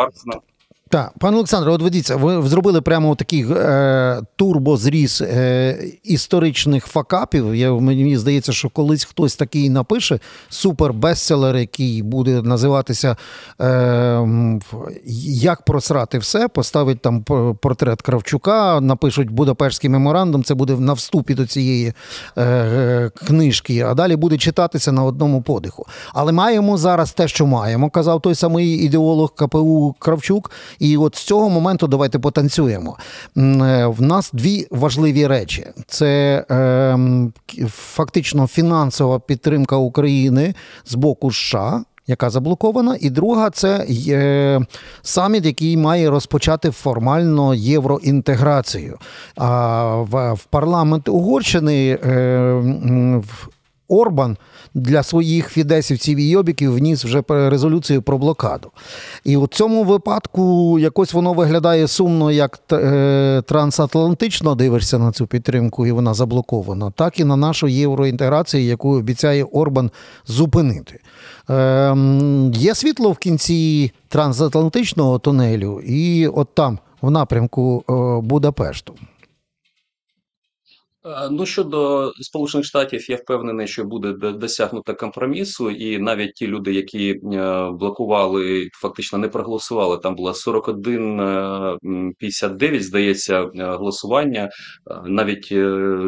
Jobs 0.07 0.25
noch. 0.25 0.56
Так, 0.89 1.11
пане 1.19 1.35
Олександре, 1.37 1.71
от 1.71 1.81
ведіться, 1.81 2.15
ви 2.15 2.49
зробили 2.49 2.81
прямо 2.81 3.15
такий 3.15 3.45
е, 3.51 4.21
турбозріз 4.35 5.21
е, 5.21 5.77
історичних 6.03 6.85
факапів. 6.85 7.55
Я, 7.55 7.73
Мені 7.73 8.17
здається, 8.17 8.51
що 8.53 8.69
колись 8.69 9.03
хтось 9.03 9.35
такий 9.35 9.69
напише 9.69 10.19
супер-бестселер, 10.51 11.57
який 11.57 12.03
буде 12.03 12.41
називатися 12.41 13.15
е, 13.61 14.27
Як 15.25 15.61
просрати 15.61 16.17
все, 16.17 16.47
поставить 16.47 17.01
там 17.01 17.23
портрет 17.61 18.01
Кравчука, 18.01 18.81
напишуть 18.81 19.29
Будапештський 19.29 19.89
меморандум, 19.89 20.43
це 20.43 20.53
буде 20.53 20.73
на 20.73 20.93
вступі 20.93 21.33
до 21.33 21.47
цієї 21.47 21.93
е, 22.37 23.11
книжки, 23.27 23.81
а 23.81 23.93
далі 23.93 24.15
буде 24.15 24.37
читатися 24.37 24.91
на 24.91 25.03
одному 25.03 25.41
подиху. 25.41 25.85
Але 26.13 26.31
маємо 26.31 26.77
зараз 26.77 27.11
те, 27.11 27.27
що 27.27 27.45
маємо, 27.45 27.89
казав 27.89 28.21
той 28.21 28.35
самий 28.35 28.67
ідеолог 28.67 29.33
КПУ 29.35 29.95
Кравчук. 29.99 30.51
І 30.79 30.97
от 30.97 31.15
з 31.15 31.23
цього 31.23 31.49
моменту 31.49 31.87
давайте 31.87 32.19
потанцюємо. 32.19 32.97
Е, 33.37 33.85
в 33.85 34.01
нас 34.01 34.29
дві 34.33 34.67
важливі 34.71 35.27
речі: 35.27 35.65
це 35.87 36.45
е, 36.51 36.97
фактично 37.67 38.47
фінансова 38.47 39.19
підтримка 39.19 39.75
України 39.75 40.53
з 40.85 40.95
боку 40.95 41.31
США. 41.31 41.83
Яка 42.09 42.29
заблокована, 42.29 42.97
і 42.99 43.09
друга 43.09 43.49
це 43.49 43.85
є 43.87 44.61
саміт, 45.01 45.45
який 45.45 45.77
має 45.77 46.09
розпочати 46.09 46.71
формально 46.71 47.53
євроінтеграцію. 47.53 48.97
А 49.35 49.85
в, 49.95 50.33
в 50.33 50.45
парламент 50.45 51.09
Угорщини 51.09 51.99
е, 52.03 53.21
Орбан 53.87 54.37
для 54.73 55.03
своїх 55.03 55.49
фідесівців 55.49 56.17
і 56.17 56.29
йобіків 56.29 56.75
вніс 56.75 57.05
вже 57.05 57.23
резолюцію 57.29 58.01
про 58.01 58.17
блокаду. 58.17 58.71
І 59.23 59.37
у 59.37 59.47
цьому 59.47 59.83
випадку 59.83 60.79
якось 60.79 61.13
воно 61.13 61.33
виглядає 61.33 61.87
сумно, 61.87 62.31
як 62.31 62.59
е, 62.71 63.43
трансатлантично 63.45 64.55
дивишся 64.55 64.99
на 64.99 65.11
цю 65.11 65.27
підтримку, 65.27 65.85
і 65.85 65.91
вона 65.91 66.13
заблокована, 66.13 66.91
так 66.91 67.19
і 67.19 67.23
на 67.23 67.35
нашу 67.35 67.67
євроінтеграцію, 67.67 68.63
яку 68.63 68.97
обіцяє 68.97 69.43
Орбан 69.43 69.91
зупинити. 70.27 70.99
Ем, 71.49 72.51
Є 72.53 72.75
світло 72.75 73.11
в 73.11 73.17
кінці 73.17 73.91
трансатлантичного 74.07 75.19
тунелю, 75.19 75.79
і 75.79 76.27
от 76.27 76.47
там, 76.53 76.79
в 77.01 77.11
напрямку 77.11 77.83
е, 77.89 77.93
Будапешту. 78.21 78.93
Е, 81.07 81.29
ну 81.31 81.45
щодо 81.45 82.11
Сполучених 82.21 82.65
Штатів, 82.65 83.11
я 83.11 83.15
впевнений, 83.15 83.67
що 83.67 83.83
буде 83.83 84.31
досягнуто 84.31 84.95
компромісу, 84.95 85.69
і 85.69 85.99
навіть 85.99 86.33
ті 86.33 86.47
люди, 86.47 86.73
які 86.73 87.09
е, 87.09 87.17
блокували, 87.71 88.67
фактично 88.81 89.17
не 89.17 89.27
проголосували. 89.27 89.97
Там 89.97 90.15
було 90.15 90.31
41-59, 90.31 92.75
е, 92.75 92.79
здається, 92.79 93.49
голосування. 93.55 94.49
Навіть 95.05 95.51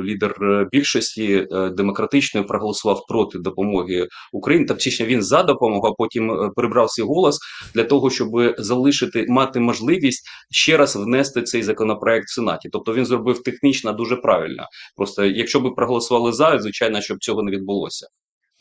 лідер 0.03 0.35
більшості 0.71 1.47
демократичної 1.71 2.47
проголосував 2.47 3.05
проти 3.07 3.39
допомоги 3.39 4.07
Україні. 4.33 4.65
Та 4.65 4.73
точніше, 4.73 5.05
він 5.05 5.23
за 5.23 5.43
допомогу, 5.43 5.87
а 5.87 5.91
потім 5.91 6.51
прибрав 6.55 6.91
свій 6.91 7.03
голос 7.03 7.39
для 7.73 7.83
того, 7.83 8.09
щоб 8.09 8.29
залишити 8.57 9.25
мати 9.29 9.59
можливість 9.59 10.23
ще 10.51 10.77
раз 10.77 10.95
внести 10.95 11.41
цей 11.41 11.63
законопроект 11.63 12.27
в 12.27 12.33
сенаті. 12.33 12.69
Тобто 12.71 12.93
він 12.93 13.05
зробив 13.05 13.43
технічно 13.43 13.93
дуже 13.93 14.15
правильно. 14.15 14.67
Просто 14.95 15.25
якщо 15.25 15.59
би 15.59 15.71
проголосували 15.71 16.33
за, 16.33 16.59
звичайно, 16.59 17.01
щоб 17.01 17.19
цього 17.19 17.43
не 17.43 17.51
відбулося. 17.51 18.07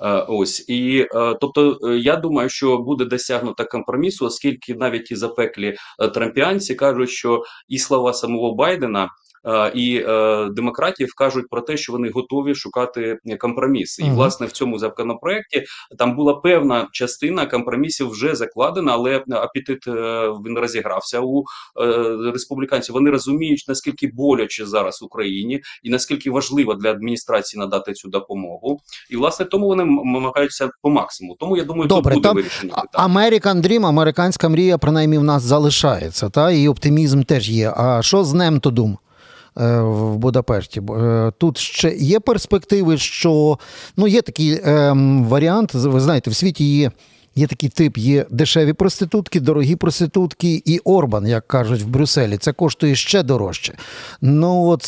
Е, 0.00 0.24
ось 0.28 0.68
і 0.68 1.06
е, 1.14 1.34
тобто, 1.40 1.78
е, 1.84 1.98
я 1.98 2.16
думаю, 2.16 2.48
що 2.48 2.78
буде 2.78 3.04
досягнуто 3.04 3.64
компромісу, 3.64 4.26
оскільки 4.26 4.74
навіть 4.74 5.10
і 5.10 5.16
запеклі 5.16 5.76
трампіанці 6.14 6.74
кажуть, 6.74 7.10
що 7.10 7.42
і 7.68 7.78
слова 7.78 8.12
самого 8.12 8.54
Байдена 8.54 9.08
і 9.74 10.04
е, 10.08 10.48
демократів 10.52 11.14
кажуть 11.16 11.48
про 11.50 11.60
те, 11.60 11.76
що 11.76 11.92
вони 11.92 12.10
готові 12.10 12.54
шукати 12.54 13.18
компроміси. 13.38 14.02
І 14.02 14.10
власне 14.10 14.46
в 14.46 14.52
цьому 14.52 14.78
законопроекті 14.78 15.64
там 15.98 16.16
була 16.16 16.34
певна 16.34 16.88
частина 16.92 17.46
компромісів 17.46 18.10
вже 18.10 18.34
закладена, 18.34 18.92
але 18.92 19.24
апетит 19.30 19.88
е, 19.88 19.92
він 20.46 20.58
розігрався 20.58 21.20
у 21.20 21.44
республіканців. 22.32 22.92
Вони 22.92 23.10
розуміють 23.10 23.64
наскільки 23.68 24.10
боляче 24.14 24.66
зараз 24.66 25.02
Україні 25.02 25.60
і 25.82 25.90
наскільки 25.90 26.30
важливо 26.30 26.74
для 26.74 26.90
адміністрації 26.90 27.60
надати 27.60 27.92
цю 27.92 28.08
допомогу. 28.08 28.80
І 29.10 29.16
власне 29.16 29.46
тому 29.46 29.66
вони 29.66 29.84
намагаються 29.84 30.70
по 30.82 30.90
максимуму. 30.90 31.36
Тому 31.40 31.56
я 31.56 31.64
думаю, 31.64 31.88
Добре, 31.88 32.14
тут 32.14 32.22
буде 32.22 32.28
там 32.28 32.36
вирішення. 32.36 32.74
American 32.94 33.62
Dream, 33.62 33.86
американська 33.86 34.48
мрія, 34.48 34.78
принаймні 34.78 35.18
в 35.18 35.24
нас 35.24 35.42
залишається, 35.42 36.30
та 36.30 36.50
і 36.50 36.68
оптимізм 36.68 37.22
теж 37.22 37.50
є. 37.50 37.74
А 37.76 38.02
що 38.02 38.24
з 38.24 38.34
Немтодум? 38.34 38.92
Е, 38.92 39.07
в 39.58 40.16
Будапешті. 40.16 40.80
Е, 40.80 41.32
тут 41.38 41.58
ще 41.58 41.90
є 41.90 42.20
перспективи, 42.20 42.98
що 42.98 43.58
ну, 43.96 44.06
є 44.06 44.22
такий 44.22 44.52
е, 44.52 44.92
варіант, 45.28 45.74
ви 45.74 46.00
знаєте, 46.00 46.30
в 46.30 46.34
світі 46.34 46.76
є. 46.76 46.90
Є 47.34 47.46
такий 47.46 47.68
тип, 47.68 47.98
є 47.98 48.26
дешеві 48.30 48.72
проститутки, 48.72 49.40
дорогі 49.40 49.76
проститутки 49.76 50.62
і 50.64 50.78
Орбан, 50.78 51.26
як 51.26 51.48
кажуть 51.48 51.82
в 51.82 51.86
Брюсселі. 51.86 52.36
Це 52.36 52.52
коштує 52.52 52.94
ще 52.94 53.22
дорожче. 53.22 53.74
Ну 54.20 54.66
от 54.66 54.86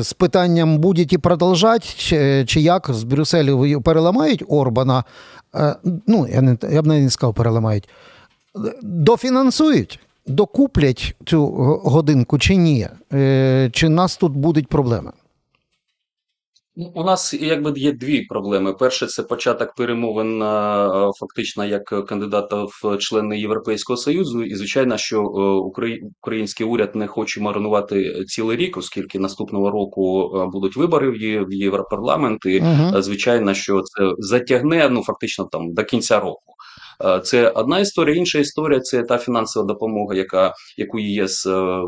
з, 0.00 0.12
питанням 0.12 0.78
будете 0.78 1.18
продовжати, 1.18 1.86
чи, 1.96 2.44
чи 2.46 2.60
як 2.60 2.90
з 2.90 3.02
Брюсселю 3.02 3.82
переламають 3.82 4.44
Орбана. 4.48 5.04
Ну, 6.06 6.28
я 6.32 6.42
не 6.42 6.56
я 6.72 6.82
б 6.82 6.86
навіть 6.86 7.02
не 7.02 7.10
сказав, 7.10 7.34
переламають. 7.34 7.88
дофінансують, 8.82 10.00
докуплять 10.26 11.16
цю 11.26 11.46
годинку 11.84 12.38
чи 12.38 12.56
ні? 12.56 12.88
Е, 13.12 13.70
Чи 13.72 13.88
нас 13.88 14.16
тут 14.16 14.32
будуть 14.32 14.68
проблеми? 14.68 15.12
Ну, 16.76 16.92
у 16.94 17.04
нас 17.04 17.34
якби 17.34 17.72
є 17.76 17.92
дві 17.92 18.22
проблеми. 18.22 18.72
Перше, 18.72 19.06
це 19.06 19.22
початок 19.22 19.74
перемовин 19.74 20.42
е, 20.42 21.10
фактично 21.20 21.64
як 21.64 21.84
кандидата 21.84 22.64
в 22.64 22.98
члени 22.98 23.38
Європейського 23.38 23.96
союзу, 23.96 24.42
і 24.42 24.54
звичайно, 24.54 24.98
що 24.98 25.20
е, 25.20 25.22
український 26.20 26.66
уряд 26.66 26.96
не 26.96 27.06
хоче 27.06 27.40
марнувати 27.40 28.24
цілий 28.24 28.56
рік, 28.56 28.76
оскільки 28.76 29.18
наступного 29.18 29.70
року 29.70 30.32
е, 30.36 30.46
будуть 30.52 30.76
вибори 30.76 31.10
в 31.44 31.52
Європарламент, 31.52 32.46
і 32.46 32.60
угу. 32.60 33.02
звичайно, 33.02 33.54
що 33.54 33.80
це 33.82 34.12
затягне 34.18 34.88
ну 34.88 35.02
фактично 35.02 35.44
там 35.44 35.74
до 35.74 35.84
кінця 35.84 36.20
року. 36.20 36.53
Е, 37.04 37.20
це 37.20 37.48
одна 37.48 37.80
історія. 37.80 38.16
Інша 38.16 38.38
історія 38.38 38.80
це 38.80 39.02
та 39.02 39.18
фінансова 39.18 39.66
допомога, 39.66 40.14
яка 40.14 40.54
яку 40.76 40.98
ЄС 40.98 41.46
е, 41.46 41.82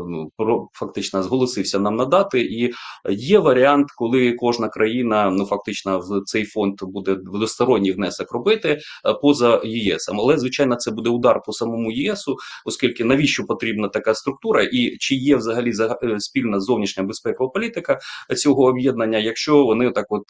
фактично 0.73 1.23
зголосився 1.23 1.79
нам 1.79 1.95
надати. 1.95 2.41
І 2.41 2.73
є 3.09 3.39
варіант, 3.39 3.87
коли 3.97 4.33
кожна 4.33 4.69
країна 4.69 5.29
ну 5.29 5.45
фактично 5.45 5.99
в 5.99 6.21
цей 6.25 6.45
фонд 6.45 6.75
буде 6.81 7.15
двосторонній 7.15 7.91
внесок 7.91 8.31
робити 8.31 8.69
е, 8.69 9.13
поза 9.21 9.61
ЄС. 9.65 10.09
Але 10.09 10.37
звичайно, 10.37 10.75
це 10.75 10.91
буде 10.91 11.09
удар 11.09 11.41
по 11.45 11.53
самому 11.53 11.91
ЄСу, 11.91 12.35
оскільки 12.65 13.03
навіщо 13.03 13.43
потрібна 13.43 13.87
така 13.87 14.13
структура, 14.13 14.63
і 14.63 14.97
чи 14.97 15.15
є 15.15 15.35
взагалі 15.35 15.73
спільна 16.17 16.59
зовнішня 16.59 17.03
безпекова 17.03 17.49
політика 17.49 17.99
цього 18.37 18.63
об'єднання, 18.63 19.17
якщо 19.17 19.63
вони 19.63 19.91
так 19.91 20.05
от 20.09 20.23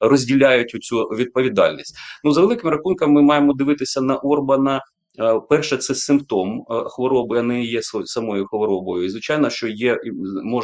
розділяють 0.00 0.70
цю 0.70 0.96
відповідальність. 0.96 1.96
Ну 2.24 2.32
за 2.32 2.40
великим 2.40 2.70
рахунком, 2.70 3.12
ми 3.12 3.22
маємо 3.22 3.52
дивитися 3.52 4.00
на 4.00 4.19
Орбана 4.22 4.82
перше, 5.48 5.76
це 5.76 5.94
симптом 5.94 6.66
е, 6.70 6.84
хвороби, 6.86 7.38
а 7.38 7.42
не 7.42 7.64
є 7.64 7.80
самою 8.04 8.46
хворобою. 8.46 9.04
І 9.04 9.08
звичайно, 9.08 9.50
що 9.50 9.68
є 9.68 9.98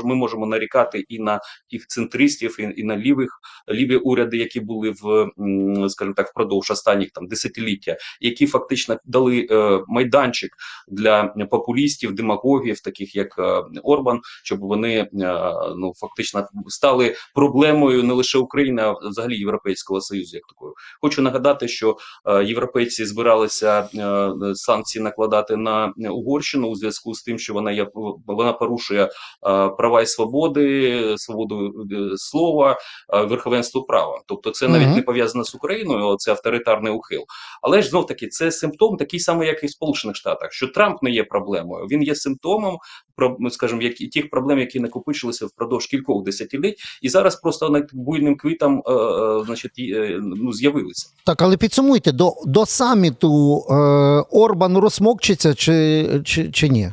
ми 0.04 0.14
можемо 0.14 0.46
нарікати 0.46 1.04
і 1.08 1.18
на 1.18 1.40
тих 1.70 1.86
центристів, 1.86 2.56
і 2.76 2.84
на 2.84 2.96
лівих 2.96 3.30
ліві 3.68 3.96
уряди, 3.96 4.36
які 4.36 4.60
були 4.60 4.90
в 4.90 5.30
скажімо 5.88 6.14
так, 6.16 6.28
впродовж 6.28 6.70
останніх 6.70 7.10
там 7.10 7.26
десятиліття, 7.26 7.96
які 8.20 8.46
фактично 8.46 8.96
дали 9.04 9.46
е, 9.50 9.80
майданчик 9.88 10.50
для 10.88 11.24
популістів, 11.24 12.14
демагогів, 12.14 12.80
таких 12.80 13.16
як 13.16 13.40
Орбан, 13.82 14.20
щоб 14.44 14.60
вони 14.60 15.08
ну 15.76 15.92
фактично 15.96 16.48
стали 16.66 17.14
проблемою 17.34 18.02
не 18.02 18.14
лише 18.14 18.38
України, 18.38 18.82
а 18.82 19.08
взагалі 19.08 19.36
Європейського 19.36 20.00
союзу. 20.00 20.36
Як 20.36 20.46
такою, 20.46 20.74
хочу 21.00 21.22
нагадати, 21.22 21.68
що 21.68 21.96
європейці 22.44 23.04
збиралися 23.04 23.88
санкції 24.54 25.04
накладати 25.04 25.56
на 25.56 25.92
Угорщину 26.10 26.68
у 26.68 26.74
зв'язку 26.74 27.14
з 27.14 27.22
тим, 27.22 27.38
що 27.38 27.54
вона 27.54 27.72
є 27.72 27.86
вона 28.26 28.52
порушує 28.52 29.10
права 29.78 30.02
і 30.02 30.06
свободи, 30.06 31.14
свободу 31.16 31.72
е, 31.92 32.16
слова, 32.16 32.78
верховенство 33.28 33.82
права. 33.82 34.20
Тобто, 34.26 34.50
це 34.50 34.68
навіть 34.68 34.96
не 34.96 35.02
пов'язано 35.02 35.44
з 35.44 35.54
Україною, 35.54 36.16
це 36.16 36.30
авторитарний 36.30 36.92
ухил. 36.92 37.24
Але 37.62 37.82
ж 37.82 37.88
знов 37.88 38.06
таки 38.06 38.28
це 38.28 38.50
симптом 38.50 38.96
такий 38.96 39.20
самий, 39.20 39.48
як 39.48 39.64
і 39.64 39.66
в 39.66 39.70
Сполучених 39.70 40.16
Штатах, 40.16 40.52
що 40.52 40.68
Трамп 40.68 41.02
не 41.02 41.10
є 41.10 41.24
проблемою. 41.24 41.86
Він 41.86 42.02
є 42.02 42.14
симптомом 42.14 42.78
скажімо, 43.50 43.82
які 43.82 44.08
тих 44.08 44.30
проблем, 44.30 44.58
які 44.58 44.80
накопичилися 44.80 45.46
впродовж 45.46 45.86
кількох 45.86 46.24
десятиліть, 46.24 46.76
і 47.02 47.08
зараз 47.08 47.36
просто 47.36 47.68
на 47.68 47.86
буйним 47.92 48.36
квітам, 48.36 48.82
е, 48.86 48.92
е, 48.92 49.44
значить, 49.46 49.72
ну 50.20 50.52
з'явилися. 50.52 51.08
Так, 51.26 51.42
але 51.42 51.56
підсумуйте 51.56 52.12
до 52.12 52.32
до 52.46 52.66
саміту 52.66 53.64
е, 53.70 53.74
Орбан 54.30 54.78
розсмокчиться 54.78 55.54
чи, 55.54 56.06
чи, 56.24 56.50
чи 56.50 56.68
ні? 56.68 56.92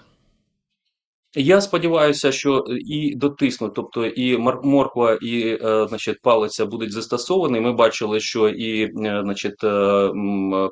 Я 1.36 1.62
сподіваюся, 1.62 2.32
що 2.32 2.66
е, 2.70 2.78
і 2.78 3.16
дотиснуть, 3.16 3.74
тобто 3.74 4.06
і 4.06 4.38
морква, 4.64 5.18
і 5.22 5.58
е, 5.64 5.86
значить, 5.90 6.22
палиця 6.22 6.66
будуть 6.66 6.92
застосовані. 6.92 7.60
Ми 7.60 7.74
бачили, 7.74 8.20
що 8.20 8.50
і 8.50 8.84
е, 8.84 9.22
значить, 9.24 9.60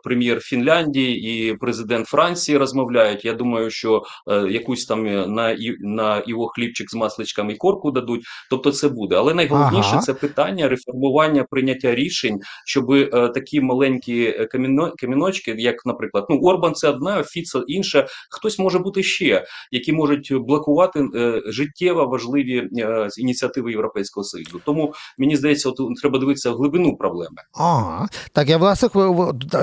прем'єр 0.04 0.40
Фінляндії 0.40 1.50
і 1.50 1.54
президент 1.54 2.08
Франції 2.08 2.58
розмовляють. 2.58 3.26
Я 3.26 3.34
думаю, 3.34 3.70
що 3.70 4.04
якусь 4.50 4.86
там 4.86 5.04
на 5.36 5.58
на 5.80 6.24
його 6.28 6.48
хлібчик 6.48 6.92
з 6.92 6.94
масличком 6.94 7.50
і 7.50 7.56
корку 7.56 7.92
дадуть. 7.92 8.22
Тобто, 8.50 8.72
це 8.72 8.90
буде. 8.90 9.16
Але 9.16 9.34
найголовніше 9.34 9.90
ага. 9.92 10.02
це 10.02 10.14
питання 10.14 10.68
реформування 10.68 11.46
прийняття 11.50 11.96
рішень, 11.96 12.40
щоб 12.66 13.10
такі 13.34 13.62
маленькі 13.62 14.48
каміно, 14.52 14.94
каміночки, 14.98 15.56
як, 15.58 15.86
наприклад, 15.86 16.26
ну 16.30 16.40
Орбан, 16.40 16.74
це 16.74 16.90
одна, 16.90 17.24
Фіцо 17.24 17.64
інша. 17.68 18.08
Хтось 18.30 18.60
може 18.60 18.80
бути 18.80 19.04
ще, 19.04 19.46
які 19.72 19.94
можуть 19.94 20.32
блокувати 20.52 21.00
е, 21.16 21.42
життєво 21.46 22.06
важливі 22.06 22.70
е, 22.78 23.10
ініціативи 23.18 23.72
Європейського 23.72 24.24
союзу. 24.24 24.62
Тому 24.66 24.94
мені 25.18 25.36
здається, 25.36 25.70
от 25.70 25.78
треба 26.02 26.20
дивитися 26.20 26.52
в 26.52 26.56
глибину 26.56 26.96
проблеми. 26.96 27.38
Ага, 27.54 28.10
так 28.34 28.50
я 28.50 28.58
власне 28.58 28.90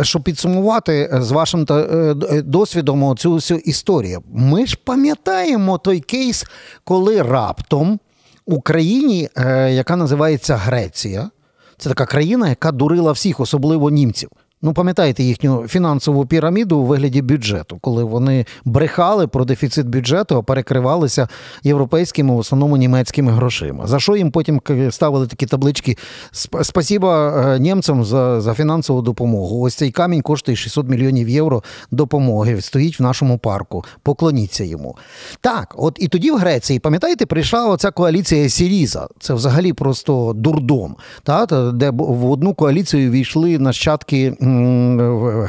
щоб 0.03 0.22
підсумувати 0.22 1.11
е, 1.12 1.22
з 1.22 1.31
вашим 1.31 1.66
досвідом 2.44 3.16
цю 3.16 3.33
всю 3.33 3.61
історію. 3.61 4.22
Ми 4.35 4.66
ж 4.66 4.79
пам'ятаємо 4.85 5.79
той 5.79 6.01
кейс, 6.01 6.46
коли 6.85 7.22
раптом 7.22 7.98
Україні, 8.46 9.29
яка 9.70 9.96
називається 9.96 10.57
Греція, 10.57 11.31
це 11.79 11.88
така 11.88 12.07
країна, 12.07 12.48
яка 12.48 12.72
дурила 12.72 13.12
всіх, 13.12 13.40
особливо 13.40 13.90
німців. 13.90 14.31
Ну, 14.62 14.73
пам'ятаєте 14.73 15.23
їхню 15.23 15.68
фінансову 15.68 16.27
піраміду 16.27 16.79
у 16.79 16.85
вигляді 16.85 17.23
бюджету, 17.23 17.79
коли 17.81 18.05
вони 18.05 18.47
брехали 18.64 19.27
про 19.27 19.44
дефіцит 19.44 19.87
бюджету, 19.87 20.37
а 20.37 20.42
перекривалися 20.42 21.29
європейськими, 21.62 22.35
в 22.35 22.38
основному 22.38 22.77
німецькими 22.77 23.33
грошима. 23.33 23.87
За 23.87 24.01
що 24.01 24.16
їм 24.16 24.31
потім 24.31 24.61
ставили 24.90 25.27
такі 25.27 25.47
таблички? 25.47 25.97
Спасіба 26.62 27.44
е, 27.55 27.59
німцям 27.59 28.05
за 28.05 28.40
за 28.40 28.55
фінансову 28.55 29.03
допомогу. 29.03 29.61
Ось 29.61 29.75
цей 29.75 29.90
камінь 29.90 30.23
коштує 30.23 30.57
600 30.57 30.88
мільйонів 30.88 31.29
євро 31.29 31.62
допомоги. 31.90 32.61
Стоїть 32.61 33.01
в 33.01 33.03
нашому 33.03 33.38
парку. 33.38 33.85
Поклоніться 34.03 34.64
йому. 34.64 34.97
Так, 35.40 35.75
от 35.79 35.97
і 36.01 36.09
тоді 36.09 36.31
в 36.31 36.37
Греції, 36.37 36.79
пам'ятаєте, 36.79 37.27
прийшла 37.27 37.66
оця 37.66 37.90
коаліція 37.90 38.49
Сіріза. 38.49 39.09
Це 39.21 39.35
взагалі 39.35 39.73
просто 39.73 40.33
дурдом, 40.37 40.97
та, 41.23 41.47
де 41.73 41.90
в 41.90 42.31
одну 42.31 42.55
коаліцію 42.55 43.11
війшли 43.11 43.59
нащадки 43.59 44.37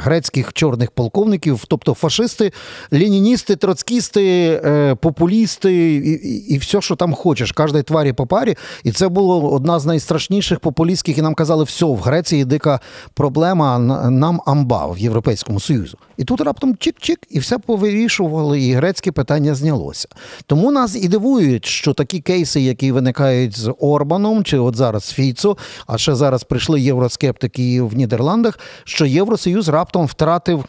грецьких 0.02 0.52
чорних 0.52 0.90
полковників, 0.90 1.64
тобто 1.68 1.94
фашисти, 1.94 2.52
леніністи, 2.92 3.56
троцкісти, 3.56 4.60
е, 4.64 4.94
популісти 4.94 5.94
і, 5.94 6.10
і, 6.10 6.54
і 6.54 6.58
все, 6.58 6.80
що 6.80 6.96
там 6.96 7.14
хочеш, 7.14 7.52
кожної 7.52 7.82
тварі 7.82 8.12
по 8.12 8.26
парі. 8.26 8.56
І 8.84 8.92
це 8.92 9.08
було 9.08 9.50
одна 9.52 9.78
з 9.78 9.86
найстрашніших 9.86 10.60
популістських, 10.60 11.18
і 11.18 11.22
нам 11.22 11.34
казали, 11.34 11.64
все, 11.64 11.84
в 11.84 11.96
Греції 11.96 12.44
дика 12.44 12.80
проблема, 13.14 13.78
нам 14.10 14.40
амба 14.46 14.86
в 14.86 14.98
Європейському 14.98 15.60
Союзу. 15.60 15.98
І 16.16 16.24
тут 16.24 16.40
раптом 16.40 16.74
чик-чик, 16.74 17.18
і 17.30 17.38
все 17.38 17.58
повирішували, 17.58 18.60
і 18.60 18.72
грецьке 18.72 19.12
питання 19.12 19.54
знялося. 19.54 20.08
Тому 20.46 20.70
нас 20.70 20.96
і 20.96 21.08
дивують, 21.08 21.66
що 21.66 21.94
такі 21.94 22.20
кейси, 22.20 22.60
які 22.60 22.92
виникають 22.92 23.58
з 23.58 23.74
Орбаном, 23.80 24.44
чи 24.44 24.58
от 24.58 24.76
зараз 24.76 25.04
Фіцо, 25.04 25.56
а 25.86 25.98
ще 25.98 26.14
зараз 26.14 26.44
прийшли 26.44 26.80
євроскептики 26.80 27.82
в 27.82 27.94
Нідерландах, 27.94 28.58
що 28.90 29.06
Євросоюз 29.06 29.68
раптом 29.68 30.06
втратив. 30.06 30.64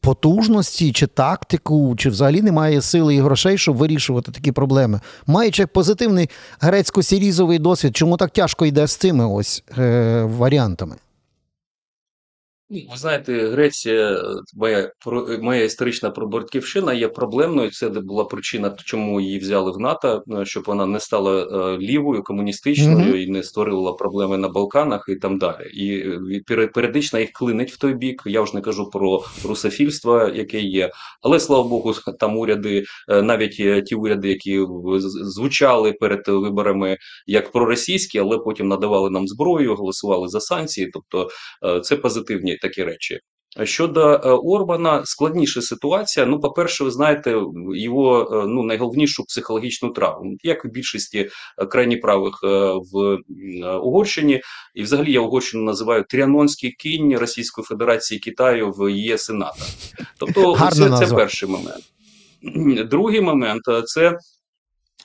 Потужності 0.00 0.92
чи 0.92 1.06
тактику, 1.06 1.96
чи 1.96 2.10
взагалі 2.10 2.42
немає 2.42 2.82
сили 2.82 3.14
і 3.14 3.20
грошей, 3.20 3.58
щоб 3.58 3.76
вирішувати 3.76 4.32
такі 4.32 4.52
проблеми. 4.52 5.00
Маючи 5.26 5.66
позитивний 5.66 6.30
грецько-сірізовий 6.60 7.58
досвід, 7.58 7.96
чому 7.96 8.16
так 8.16 8.30
тяжко 8.30 8.66
йде 8.66 8.86
з 8.86 8.96
цими 8.96 9.26
ось 9.26 9.64
е, 9.78 10.22
варіантами? 10.22 10.96
Ви 12.90 12.96
знаєте, 12.96 13.48
Греція, 13.48 14.22
моя 14.54 14.90
моя 15.40 15.64
історична 15.64 16.10
пробортківщина 16.10 16.94
є 16.94 17.08
проблемною. 17.08 17.70
Це 17.70 17.88
була 17.88 18.24
причина, 18.24 18.76
чому 18.84 19.20
її 19.20 19.38
взяли 19.38 19.72
в 19.72 19.78
НАТО, 19.78 20.24
е, 20.40 20.44
щоб 20.44 20.64
вона 20.66 20.86
не 20.86 21.00
стала 21.00 21.42
е, 21.42 21.78
лівою, 21.78 22.22
комуністичною 22.22 22.96
mm 22.96 23.12
-hmm. 23.12 23.16
і 23.16 23.30
не 23.30 23.42
створювала 23.42 23.92
проблеми 23.92 24.38
на 24.38 24.48
Балканах 24.48 25.04
і 25.08 25.16
там 25.16 25.38
далі. 25.38 25.70
І 25.74 25.98
е, 26.54 26.68
періодично 26.74 27.18
їх 27.18 27.30
клинить 27.32 27.72
в 27.72 27.78
той 27.78 27.94
бік. 27.94 28.22
Я 28.26 28.40
вже 28.40 28.54
не 28.54 28.60
кажу 28.60 28.90
про 28.90 29.22
русофільство, 29.44 30.30
яке 30.34 30.60
є. 30.60 30.90
Але 31.22 31.40
слава 31.40 31.68
Богу, 31.68 31.94
там 32.20 32.38
уряди, 32.38 32.84
навіть 33.08 33.86
ті 33.86 33.94
уряди, 33.94 34.28
які 34.28 34.66
звучали 35.22 35.92
перед 35.92 36.28
виборами 36.28 36.96
як 37.26 37.52
проросійські, 37.52 38.18
але 38.18 38.38
потім 38.38 38.68
надавали 38.68 39.10
нам 39.10 39.28
зброю, 39.28 39.74
голосували 39.74 40.28
за 40.28 40.40
санкції. 40.40 40.90
Тобто 40.92 41.28
це 41.82 41.96
позитивні 41.96 42.56
такі 42.68 42.84
речі. 42.84 43.20
Щодо 43.62 44.00
е, 44.00 44.30
Орбана, 44.30 45.02
складніша 45.04 45.62
ситуація. 45.62 46.26
Ну, 46.26 46.40
по-перше, 46.40 46.84
ви 46.84 46.90
знаєте, 46.90 47.40
його 47.74 48.28
е, 48.32 48.46
ну 48.46 48.62
найголовнішу 48.62 49.24
психологічну 49.24 49.90
травму, 49.90 50.36
як 50.42 50.64
в 50.64 50.68
більшості 50.68 51.30
е, 51.58 51.66
крайні 51.66 51.96
правих 51.96 52.40
в 52.92 53.18
Угорщині, 53.82 54.42
і 54.74 54.82
взагалі 54.82 55.12
я 55.12 55.20
Угорщину 55.20 55.64
називаю 55.64 56.04
тріанонський 56.08 56.70
кінь 56.70 57.16
Російської 57.16 57.64
Федерації 57.64 58.20
Китаю 58.20 58.70
в 58.70 58.92
ЄС 58.92 59.28
і 59.28 59.32
НАТО. 59.32 59.64
Тобто, 60.18 60.58
це, 60.72 61.06
це 61.06 61.14
перший 61.14 61.48
момент. 61.48 61.84
Другий 62.90 63.20
момент 63.20 63.62
це 63.84 64.18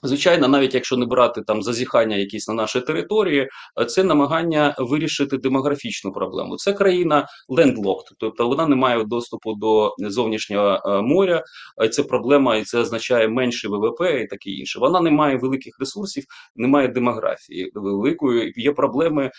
Звичайно, 0.04 0.48
навіть 0.48 0.74
якщо 0.74 0.98
не 0.98 1.06
брати 1.06 1.42
там 1.42 1.64
зазіхання 1.64 2.16
якісь 2.16 2.48
на 2.48 2.54
нашій 2.54 2.82
території, 2.82 3.50
е, 3.82 3.86
це 3.86 4.04
намагання 4.04 4.76
вирішити 4.78 5.38
демографічну 5.38 6.12
проблему. 6.12 6.58
Це 6.58 6.74
країна 6.74 7.28
лендлокт, 7.50 8.14
тобто 8.18 8.48
вона 8.48 8.68
не 8.68 8.76
має 8.76 9.04
доступу 9.04 9.54
до 9.54 9.96
зовнішнього 10.00 10.82
е, 10.86 11.02
моря. 11.02 11.44
Е, 11.84 11.90
це 11.90 12.04
проблема, 12.04 12.56
і 12.56 12.64
це 12.64 12.80
означає 12.80 13.28
менше 13.28 13.68
ВВП 13.68 14.02
і 14.02 14.28
таке 14.28 14.50
інше. 14.50 14.80
Вона 14.80 15.02
не 15.02 15.12
має 15.12 15.38
великих 15.38 15.80
ресурсів, 15.80 16.24
не 16.56 16.68
має 16.68 16.88
демографії 16.88 17.72
великої. 17.76 18.54
Є 18.56 18.72
проблеми, 18.72 19.32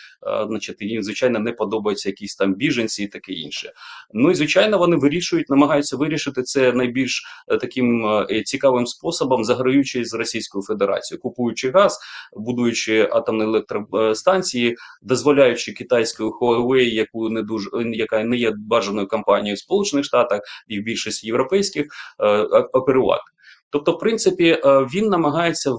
значить, 0.47 0.81
їм 0.81 1.03
звичайно 1.03 1.39
не 1.39 1.51
подобаються 1.51 2.09
якісь 2.09 2.35
там 2.35 2.53
біженці 2.53 3.03
і 3.03 3.07
таке 3.07 3.33
інше. 3.33 3.73
Ну 4.13 4.31
і 4.31 4.35
звичайно, 4.35 4.77
вони 4.77 4.95
вирішують, 4.95 5.49
намагаються 5.49 5.97
вирішити 5.97 6.43
це 6.43 6.73
найбільш 6.73 7.23
таким 7.61 8.05
цікавим 8.45 8.85
способом, 8.85 9.43
заграючи 9.43 10.05
з 10.05 10.13
російською. 10.13 10.50
Російською 10.51 10.63
Федерацією, 10.63 11.21
купуючи 11.21 11.71
газ, 11.71 11.99
будуючи 12.33 13.09
атомні 13.11 13.43
електростанції, 13.43 14.77
дозволяючи 15.01 15.73
китайської 15.73 16.29
Huawei, 16.29 16.93
яку 16.93 17.29
не 17.29 17.41
дуже 17.41 17.69
яка 17.93 18.23
не 18.23 18.37
є 18.37 18.53
бажаною 18.57 19.07
компанією 19.07 19.55
в 19.55 19.59
Сполучених 19.59 20.05
Штатах 20.05 20.41
і 20.67 20.79
в 20.79 20.83
більшості 20.83 21.27
європейських 21.27 21.85
е, 22.19 22.27
оперувати. 22.73 23.23
Тобто, 23.71 23.91
в 23.91 23.99
принципі, 23.99 24.45
е, 24.45 24.87
він 24.93 25.05
намагається 25.09 25.71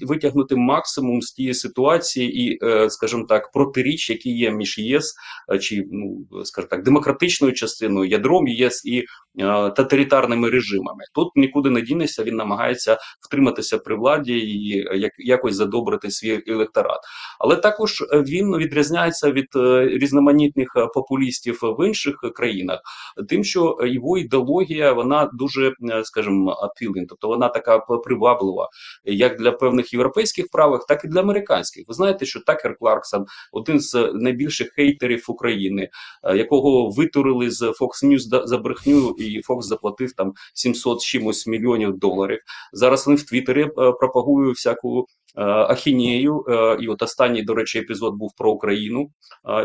витягнути 0.00 0.56
максимум 0.56 1.22
з 1.22 1.32
тієї 1.32 1.54
ситуації 1.54 2.42
і, 2.42 2.58
е, 2.62 2.90
скажімо 2.90 3.24
так, 3.28 3.52
протиріч, 3.52 4.10
які 4.10 4.30
є 4.30 4.50
між 4.50 4.78
ЄС 4.78 5.14
е, 5.52 5.58
чи 5.58 5.84
ну 5.92 6.26
скажімо 6.44 6.68
так, 6.70 6.82
демократичною 6.82 7.52
частиною, 7.52 8.10
ядром 8.10 8.48
ЄС 8.48 8.84
і 8.84 9.04
тоталітарними 9.76 10.50
режимами. 10.50 11.04
Тут 11.14 11.28
нікуди 11.36 11.70
не 11.70 11.80
дінешся, 11.80 12.22
він 12.24 12.36
намагається 12.36 12.98
втриматися 13.20 13.78
при 13.78 13.96
владі 13.96 14.38
і 14.38 14.86
якось 15.18 15.54
задобрити 15.54 16.10
свій 16.10 16.42
електорат. 16.46 17.00
Але 17.38 17.56
також 17.56 18.04
він 18.12 18.56
відрізняється 18.56 19.30
від 19.30 19.46
різноманітних 20.02 20.68
популістів 20.94 21.58
в 21.62 21.86
інших 21.86 22.14
країнах, 22.34 22.80
тим, 23.28 23.44
що 23.44 23.78
його 23.82 24.18
ідеологія 24.18 24.92
вона 24.92 25.30
дуже, 25.32 25.72
скажімо, 26.02 26.50
апілін, 26.50 27.06
тобто 27.08 27.27
вона 27.28 27.48
така 27.48 27.78
приваблива, 27.78 28.68
як 29.04 29.38
для 29.38 29.52
певних 29.52 29.92
європейських 29.92 30.46
правих, 30.52 30.84
так 30.88 31.04
і 31.04 31.08
для 31.08 31.20
американських. 31.20 31.84
Ви 31.88 31.94
знаєте, 31.94 32.26
що 32.26 32.40
Такер 32.40 32.76
Кларксон, 32.78 33.26
один 33.52 33.80
з 33.80 34.10
найбільших 34.14 34.72
хейтерів 34.72 35.24
України, 35.28 35.88
е, 36.24 36.36
якого 36.36 36.90
витурили 36.90 37.50
з 37.50 37.62
Fox 37.62 38.04
News 38.04 38.46
за 38.46 38.58
брехню, 38.58 39.14
і 39.18 39.42
Fox 39.48 39.62
заплатив 39.62 40.12
там 40.12 40.32
700 40.54 41.00
чимось 41.00 41.46
мільйонів 41.46 41.98
доларів. 41.98 42.38
Зараз 42.72 43.06
вони 43.06 43.18
в 43.18 43.22
Твіттері 43.22 43.62
е, 43.62 43.70
пропагують 43.92 44.56
всяку. 44.56 45.06
Е, 45.36 45.42
ахінею, 45.44 46.44
і 46.80 46.88
от 46.88 47.02
останній, 47.02 47.42
до 47.42 47.54
речі, 47.54 47.78
епізод 47.78 48.14
був 48.14 48.30
про 48.36 48.52
Україну, 48.52 49.10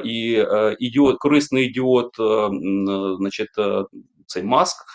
і 0.05 0.45
ідіот, 0.79 1.17
корисний 1.17 1.65
ідіот, 1.65 2.09
значить, 3.17 3.49
цей 4.27 4.43
маск 4.43 4.85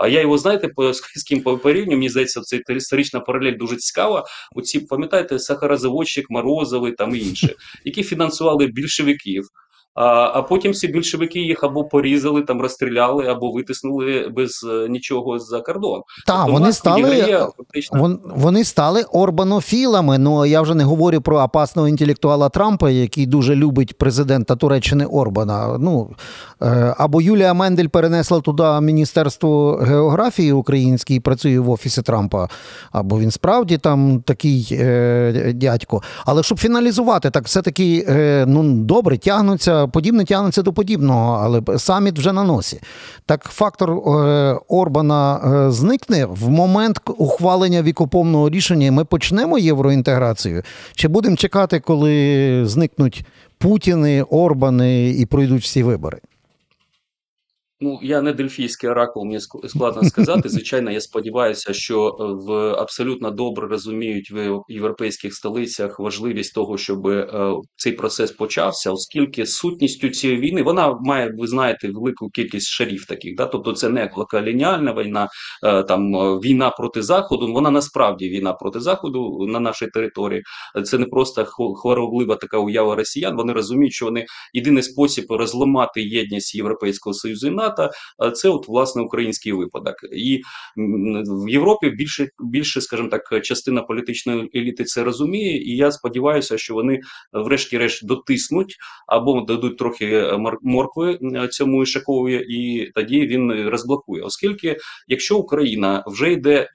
а 0.00 0.08
я 0.08 0.20
його 0.20 0.38
знаєте, 0.38 0.68
по 0.68 0.92
з 0.92 1.24
ким 1.28 1.42
порівню, 1.42 1.92
мені 1.92 2.08
здається, 2.08 2.40
це 2.40 2.60
історична 2.68 3.20
паралель 3.20 3.56
дуже 3.56 3.76
цікава. 3.76 4.24
Оці 4.54 4.80
пам'ятаєте, 4.80 5.38
сахарозаводчик, 5.38 6.30
Морозовий 6.30 6.92
там 6.92 7.14
і 7.14 7.18
інші, 7.18 7.54
які 7.84 8.02
фінансували 8.02 8.66
більшовиків. 8.66 9.48
А 10.00 10.30
а 10.34 10.42
потім 10.42 10.72
всі 10.72 10.88
більшовики 10.88 11.38
їх 11.40 11.64
або 11.64 11.84
порізали, 11.84 12.42
там 12.42 12.60
розстріляли, 12.60 13.26
або 13.26 13.50
витиснули 13.50 14.28
без 14.36 14.66
е, 14.70 14.88
нічого 14.88 15.38
за 15.38 15.60
кордон. 15.60 16.02
Так, 16.26 16.36
тобто, 16.36 16.52
вони 16.52 16.72
стали 16.72 17.38
фактично... 17.56 18.00
вон, 18.00 18.20
вони 18.24 18.64
стали 18.64 19.02
орбанофілами. 19.02 20.18
Ну 20.18 20.46
я 20.46 20.62
вже 20.62 20.74
не 20.74 20.84
говорю 20.84 21.20
про 21.20 21.40
опасного 21.40 21.88
інтелектуала 21.88 22.48
Трампа, 22.48 22.90
який 22.90 23.26
дуже 23.26 23.54
любить 23.54 23.98
президента 23.98 24.56
Туреччини 24.56 25.04
Орбана. 25.04 25.78
Ну 25.78 26.10
е, 26.62 26.94
або 26.98 27.20
Юлія 27.20 27.54
Мендель 27.54 27.86
перенесла 27.86 28.40
туди 28.40 28.80
Міністерство 28.80 29.72
географії 29.72 30.52
українській 30.52 31.14
і 31.14 31.20
працює 31.20 31.58
в 31.58 31.70
офісі 31.70 32.02
Трампа, 32.02 32.48
або 32.92 33.18
він 33.18 33.30
справді 33.30 33.78
там 33.78 34.22
такий 34.26 34.68
е, 34.72 35.52
дядько. 35.54 36.02
Але 36.24 36.42
щоб 36.42 36.58
фіналізувати, 36.58 37.30
так 37.30 37.44
все 37.44 37.62
таки 37.62 38.06
е, 38.08 38.44
ну 38.48 38.62
добре 38.72 39.18
тягнуться 39.18 39.87
подібне 39.88 40.24
тягнеться 40.24 40.62
до 40.62 40.72
подібного, 40.72 41.40
але 41.42 41.78
саміт 41.78 42.18
вже 42.18 42.32
на 42.32 42.44
носі. 42.44 42.80
Так 43.26 43.44
фактор 43.44 43.90
е, 43.90 44.58
Орбана 44.68 45.36
е, 45.36 45.70
зникне 45.70 46.26
в 46.26 46.48
момент 46.48 47.00
ухвалення 47.18 47.82
вікоповного 47.82 48.50
рішення. 48.50 48.92
Ми 48.92 49.04
почнемо 49.04 49.58
євроінтеграцію. 49.58 50.62
Чи 50.94 51.08
будемо 51.08 51.36
чекати, 51.36 51.80
коли 51.80 52.62
зникнуть 52.66 53.24
Путіни, 53.58 54.22
Орбани 54.22 55.10
і 55.10 55.26
пройдуть 55.26 55.62
всі 55.62 55.82
вибори? 55.82 56.18
Ну, 57.80 57.98
я 58.02 58.22
не 58.22 58.32
дельфійський 58.32 58.90
оракул, 58.90 59.24
мені 59.24 59.40
складно 59.68 60.04
сказати. 60.04 60.48
Звичайно, 60.48 60.90
я 60.90 61.00
сподіваюся, 61.00 61.72
що 61.72 62.06
е, 62.06 62.24
в 62.24 62.52
абсолютно 62.74 63.30
добре 63.30 63.68
розуміють 63.68 64.30
в 64.30 64.60
європейських 64.68 65.34
столицях 65.34 66.00
важливість 66.00 66.54
того, 66.54 66.78
щоб 66.78 67.06
е, 67.06 67.52
цей 67.76 67.92
процес 67.92 68.32
почався, 68.32 68.92
оскільки 68.92 69.46
сутністю 69.46 70.08
цієї 70.08 70.40
війни 70.40 70.62
вона 70.62 70.98
має, 71.00 71.32
ви 71.38 71.46
знаєте, 71.46 71.90
велику 71.92 72.30
кількість 72.30 72.66
шарів 72.66 73.06
таких. 73.06 73.36
Да? 73.36 73.46
Тобто, 73.46 73.72
це 73.72 73.88
не 73.88 74.08
колоніальна 74.08 74.92
війна, 74.92 75.28
е, 75.64 75.82
там 75.82 76.12
війна 76.40 76.70
проти 76.70 77.02
заходу. 77.02 77.52
Вона 77.52 77.70
насправді 77.70 78.28
війна 78.28 78.52
проти 78.52 78.80
заходу 78.80 79.46
на 79.48 79.60
нашій 79.60 79.86
території. 79.86 80.42
Це 80.84 80.98
не 80.98 81.06
просто 81.06 81.44
хвороблива 81.82 82.36
така 82.36 82.58
уява 82.58 82.94
росіян. 82.94 83.36
Вони 83.36 83.52
розуміють, 83.52 83.94
що 83.94 84.04
вони 84.04 84.26
єдиний 84.52 84.82
спосіб 84.82 85.24
розламати 85.30 86.02
єдність 86.02 86.54
Європейського 86.54 87.14
союзу 87.14 87.46
і 87.46 87.50
НАТО, 87.68 87.90
це 88.34 88.48
от 88.48 88.68
власне 88.68 89.02
український 89.02 89.52
випадок. 89.52 89.94
І 90.12 90.40
в 91.26 91.48
Європі 91.48 91.90
більше, 91.90 92.28
більше, 92.40 92.80
скажімо 92.80 93.08
так, 93.08 93.44
частина 93.44 93.82
політичної 93.82 94.50
еліти 94.54 94.84
це 94.84 95.04
розуміє, 95.04 95.56
і 95.62 95.76
я 95.76 95.92
сподіваюся, 95.92 96.58
що 96.58 96.74
вони, 96.74 97.00
врешті-решт, 97.32 98.06
дотиснуть 98.06 98.76
або 99.06 99.40
дадуть 99.40 99.78
трохи 99.78 100.32
моркви 100.62 101.18
цьому 101.50 101.82
Ішакові, 101.82 102.46
і 102.48 102.90
тоді 102.94 103.26
він 103.26 103.68
розблокує. 103.68 104.22
Оскільки, 104.22 104.76
якщо 105.08 105.38
Україна 105.38 106.04
вже 106.06 106.32
йде 106.32 106.68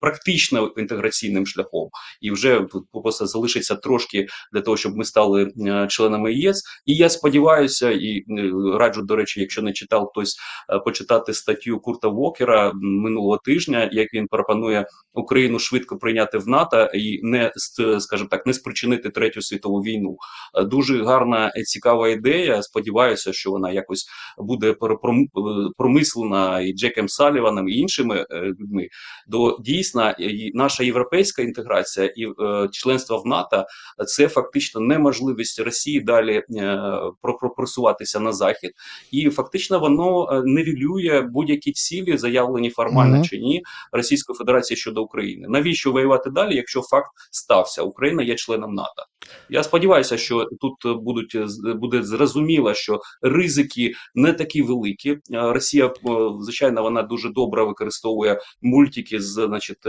практично 0.00 0.72
інтеграційним 0.76 1.46
шляхом, 1.46 1.88
і 2.20 2.30
вже 2.30 2.66
просто 2.92 3.26
залишиться 3.26 3.74
трошки 3.74 4.26
для 4.52 4.60
того, 4.60 4.76
щоб 4.76 4.96
ми 4.96 5.04
стали 5.04 5.52
членами 5.88 6.34
ЄС, 6.34 6.64
і 6.86 6.94
я 6.94 7.08
сподіваюся, 7.08 7.90
і 7.90 8.24
раджу 8.78 9.02
до 9.02 9.16
речі, 9.16 9.40
якщо 9.40 9.62
не 9.62 9.72
читав 9.72 9.95
читав 9.96 10.08
хтось 10.08 10.36
е, 10.70 10.78
почитати 10.78 11.34
статтю 11.34 11.80
Курта 11.80 12.08
Вокера 12.08 12.72
минулого 12.74 13.38
тижня, 13.44 13.88
як 13.92 14.14
він 14.14 14.26
пропонує 14.26 14.86
Україну 15.14 15.58
швидко 15.58 15.98
прийняти 15.98 16.38
в 16.38 16.48
НАТО 16.48 16.88
і 16.94 17.20
не 17.22 17.52
скажімо 17.98 18.28
так, 18.30 18.46
не 18.46 18.54
спричинити 18.54 19.10
третю 19.10 19.42
світову 19.42 19.80
війну. 19.80 20.16
Е, 20.54 20.64
дуже 20.64 21.04
гарна 21.04 21.52
цікава 21.64 22.08
ідея. 22.08 22.62
Сподіваюся, 22.62 23.32
що 23.32 23.50
вона 23.50 23.70
якось 23.70 24.06
буде 24.38 24.74
промислена 25.78 26.60
і 26.60 26.72
Джеком 26.72 27.08
Саліваном 27.08 27.68
і 27.68 27.78
іншими 27.78 28.26
е, 28.30 28.40
людьми. 28.40 28.88
До 29.26 29.58
дійсно 29.60 30.14
наша 30.54 30.84
європейська 30.84 31.42
інтеграція 31.42 32.06
і 32.06 32.26
членство 32.72 33.18
в 33.18 33.26
НАТО 33.26 33.66
це 34.06 34.28
фактично 34.28 34.80
неможливість 34.80 35.60
Росії 35.60 36.00
далі 36.00 36.42
просуватися 37.56 38.20
на 38.20 38.32
захід, 38.32 38.72
і 39.10 39.30
фактично 39.30 39.78
воно 39.88 40.28
е, 40.32 40.42
невілює 40.44 41.20
будь-які 41.20 41.72
цілі, 41.72 42.16
заявлені 42.16 42.70
формально 42.70 43.16
mm 43.16 43.20
-hmm. 43.20 43.28
чи 43.28 43.38
ні 43.38 43.62
Російської 43.92 44.36
Федерації 44.36 44.76
щодо 44.76 45.02
України. 45.02 45.48
Навіщо 45.48 45.92
воювати 45.92 46.30
далі, 46.30 46.56
якщо 46.56 46.82
факт 46.82 47.10
стався? 47.30 47.82
Україна 47.82 48.22
є 48.22 48.34
членом 48.34 48.74
НАТО. 48.74 49.04
Я 49.50 49.62
сподіваюся, 49.62 50.16
що 50.18 50.48
тут 50.60 51.02
будуть 51.02 51.34
е, 51.34 51.46
буде 51.74 52.02
зрозуміло, 52.02 52.74
що 52.74 53.00
ризики 53.22 53.94
не 54.14 54.32
такі 54.32 54.62
великі. 54.62 55.10
Е, 55.10 55.18
Росія 55.30 55.92
звичайно 56.40 56.82
вона 56.82 57.02
дуже 57.02 57.28
добре 57.28 57.64
використовує 57.64 58.40
мультики 58.62 59.20
з 59.20 59.46
значить 59.46 59.84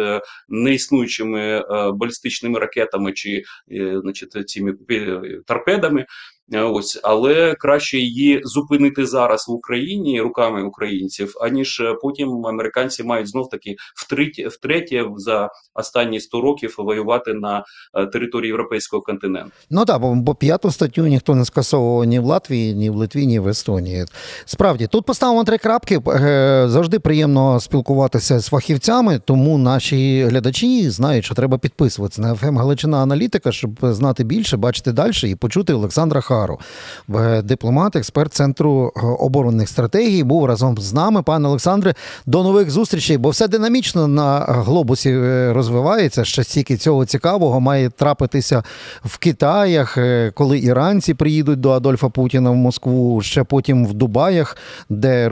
неіснуючими 0.50 1.64
балістичними 1.94 2.60
ракетами 2.60 3.14
чи 3.14 3.44
значить 4.02 4.50
цими 4.50 4.74
торпедами. 5.48 6.06
Е, 6.54 6.62
ось, 6.62 7.00
але 7.04 7.56
краще 7.60 7.98
її 7.98 8.42
зупинити 8.44 9.06
зараз 9.06 9.46
в 9.48 9.52
Україні 9.52 10.22
руками 10.22 10.64
українців, 10.64 11.34
аніж 11.42 11.80
е, 11.80 11.94
потім 12.02 12.46
американці 12.46 13.04
мають 13.04 13.30
знов 13.30 13.50
таки 13.50 13.76
втретє, 13.96 14.48
втретє 14.48 15.06
за 15.18 15.50
останні 15.74 16.20
100 16.20 16.42
років 16.42 16.76
воювати 16.78 17.34
на 17.34 17.64
е, 17.94 18.06
території 18.06 18.48
європейського 18.48 19.02
континенту. 19.02 19.52
Ну 19.70 19.86
так, 19.86 20.02
бо, 20.02 20.16
бо 20.16 20.36
п'яту 20.36 20.72
статтю 20.72 21.08
ніхто 21.08 21.36
не 21.36 21.46
скасовував 21.46 22.06
ні 22.06 22.20
в 22.20 22.26
Латвії, 22.26 22.74
ні 22.76 22.90
в 22.90 22.96
Литві, 22.96 23.26
ні 23.26 23.40
в 23.40 23.48
Естонії. 23.48 24.06
Справді, 24.46 24.88
тут 24.88 25.06
поставимо 25.06 25.44
три 25.44 25.58
крапки. 25.58 26.02
Завжди 26.66 27.00
приємно 27.00 27.60
спілкуватися 27.60 28.40
з 28.40 28.48
фахівцями, 28.48 29.20
тому 29.26 29.58
наші 29.58 30.24
глядачі 30.24 30.90
знають, 30.90 31.26
що 31.26 31.36
треба 31.36 31.58
підписуватися 31.58 32.22
на 32.22 32.36
ФМ 32.36 32.58
Галичина 32.58 32.98
Аналітика, 32.98 33.52
щоб 33.52 33.80
знати 33.82 34.24
більше, 34.24 34.58
бачити 34.58 34.92
далі 34.92 35.12
і 35.24 35.36
почути 35.36 35.74
Олександра 35.74 36.22
Хару, 36.22 36.37
Е, 37.16 37.42
дипломат, 37.42 37.96
експерт 37.96 38.34
центру 38.34 38.94
е, 38.96 39.00
оборонних 39.20 39.70
стратегій. 39.70 40.24
Був 40.24 40.46
разом 40.46 40.78
з 40.78 40.94
нами. 40.94 41.22
Пане 41.22 41.48
Олександре, 41.48 41.94
до 42.26 42.44
нових 42.44 42.72
зустрічей, 42.72 43.18
бо 43.18 43.30
все 43.30 43.48
динамічно 43.48 44.08
на 44.08 44.40
глобусі 44.40 45.10
е, 45.10 45.54
розвивається. 45.54 46.26
Ще 46.26 46.44
стільки 46.44 46.78
цього 46.78 47.06
цікавого 47.06 47.60
має 47.60 47.90
трапитися 47.90 48.64
в 49.06 49.18
Китаях, 49.18 49.98
коли 50.34 50.60
іранці 50.60 51.14
приїдуть 51.14 51.60
до 51.60 51.72
Адольфа 51.72 52.10
Путіна 52.10 52.50
в 52.50 52.56
Москву, 52.56 53.22
ще 53.22 53.44
потім 53.44 53.88
в 53.88 53.94
Дубаях, 53.94 54.58
де, 54.90 55.30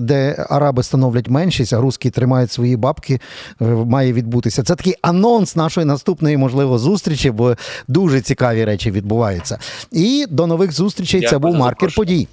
де 0.00 0.46
араби 0.50 0.82
становлять 0.82 1.28
меншість, 1.28 1.72
а 1.72 1.80
русські 1.80 2.10
тримають 2.10 2.52
свої 2.52 2.76
бабки, 2.76 3.20
має 3.60 4.12
відбутися. 4.12 4.62
Це 4.62 4.74
такий 4.74 4.94
анонс 5.02 5.56
нашої 5.56 5.86
наступної, 5.86 6.36
можливо, 6.36 6.78
зустрічі, 6.78 7.30
бо 7.30 7.56
дуже 7.88 8.20
цікаві 8.20 8.64
речі 8.64 8.90
відбуваються. 8.90 9.58
І 9.92 10.25
до 10.30 10.46
нових 10.46 10.72
зустрічей. 10.72 11.26
Це 11.26 11.38
був 11.38 11.54
маркер 11.54 11.90
запрошення. 11.90 11.94
подій. 12.06 12.28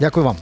Дякую 0.00 0.26
вам. 0.26 0.36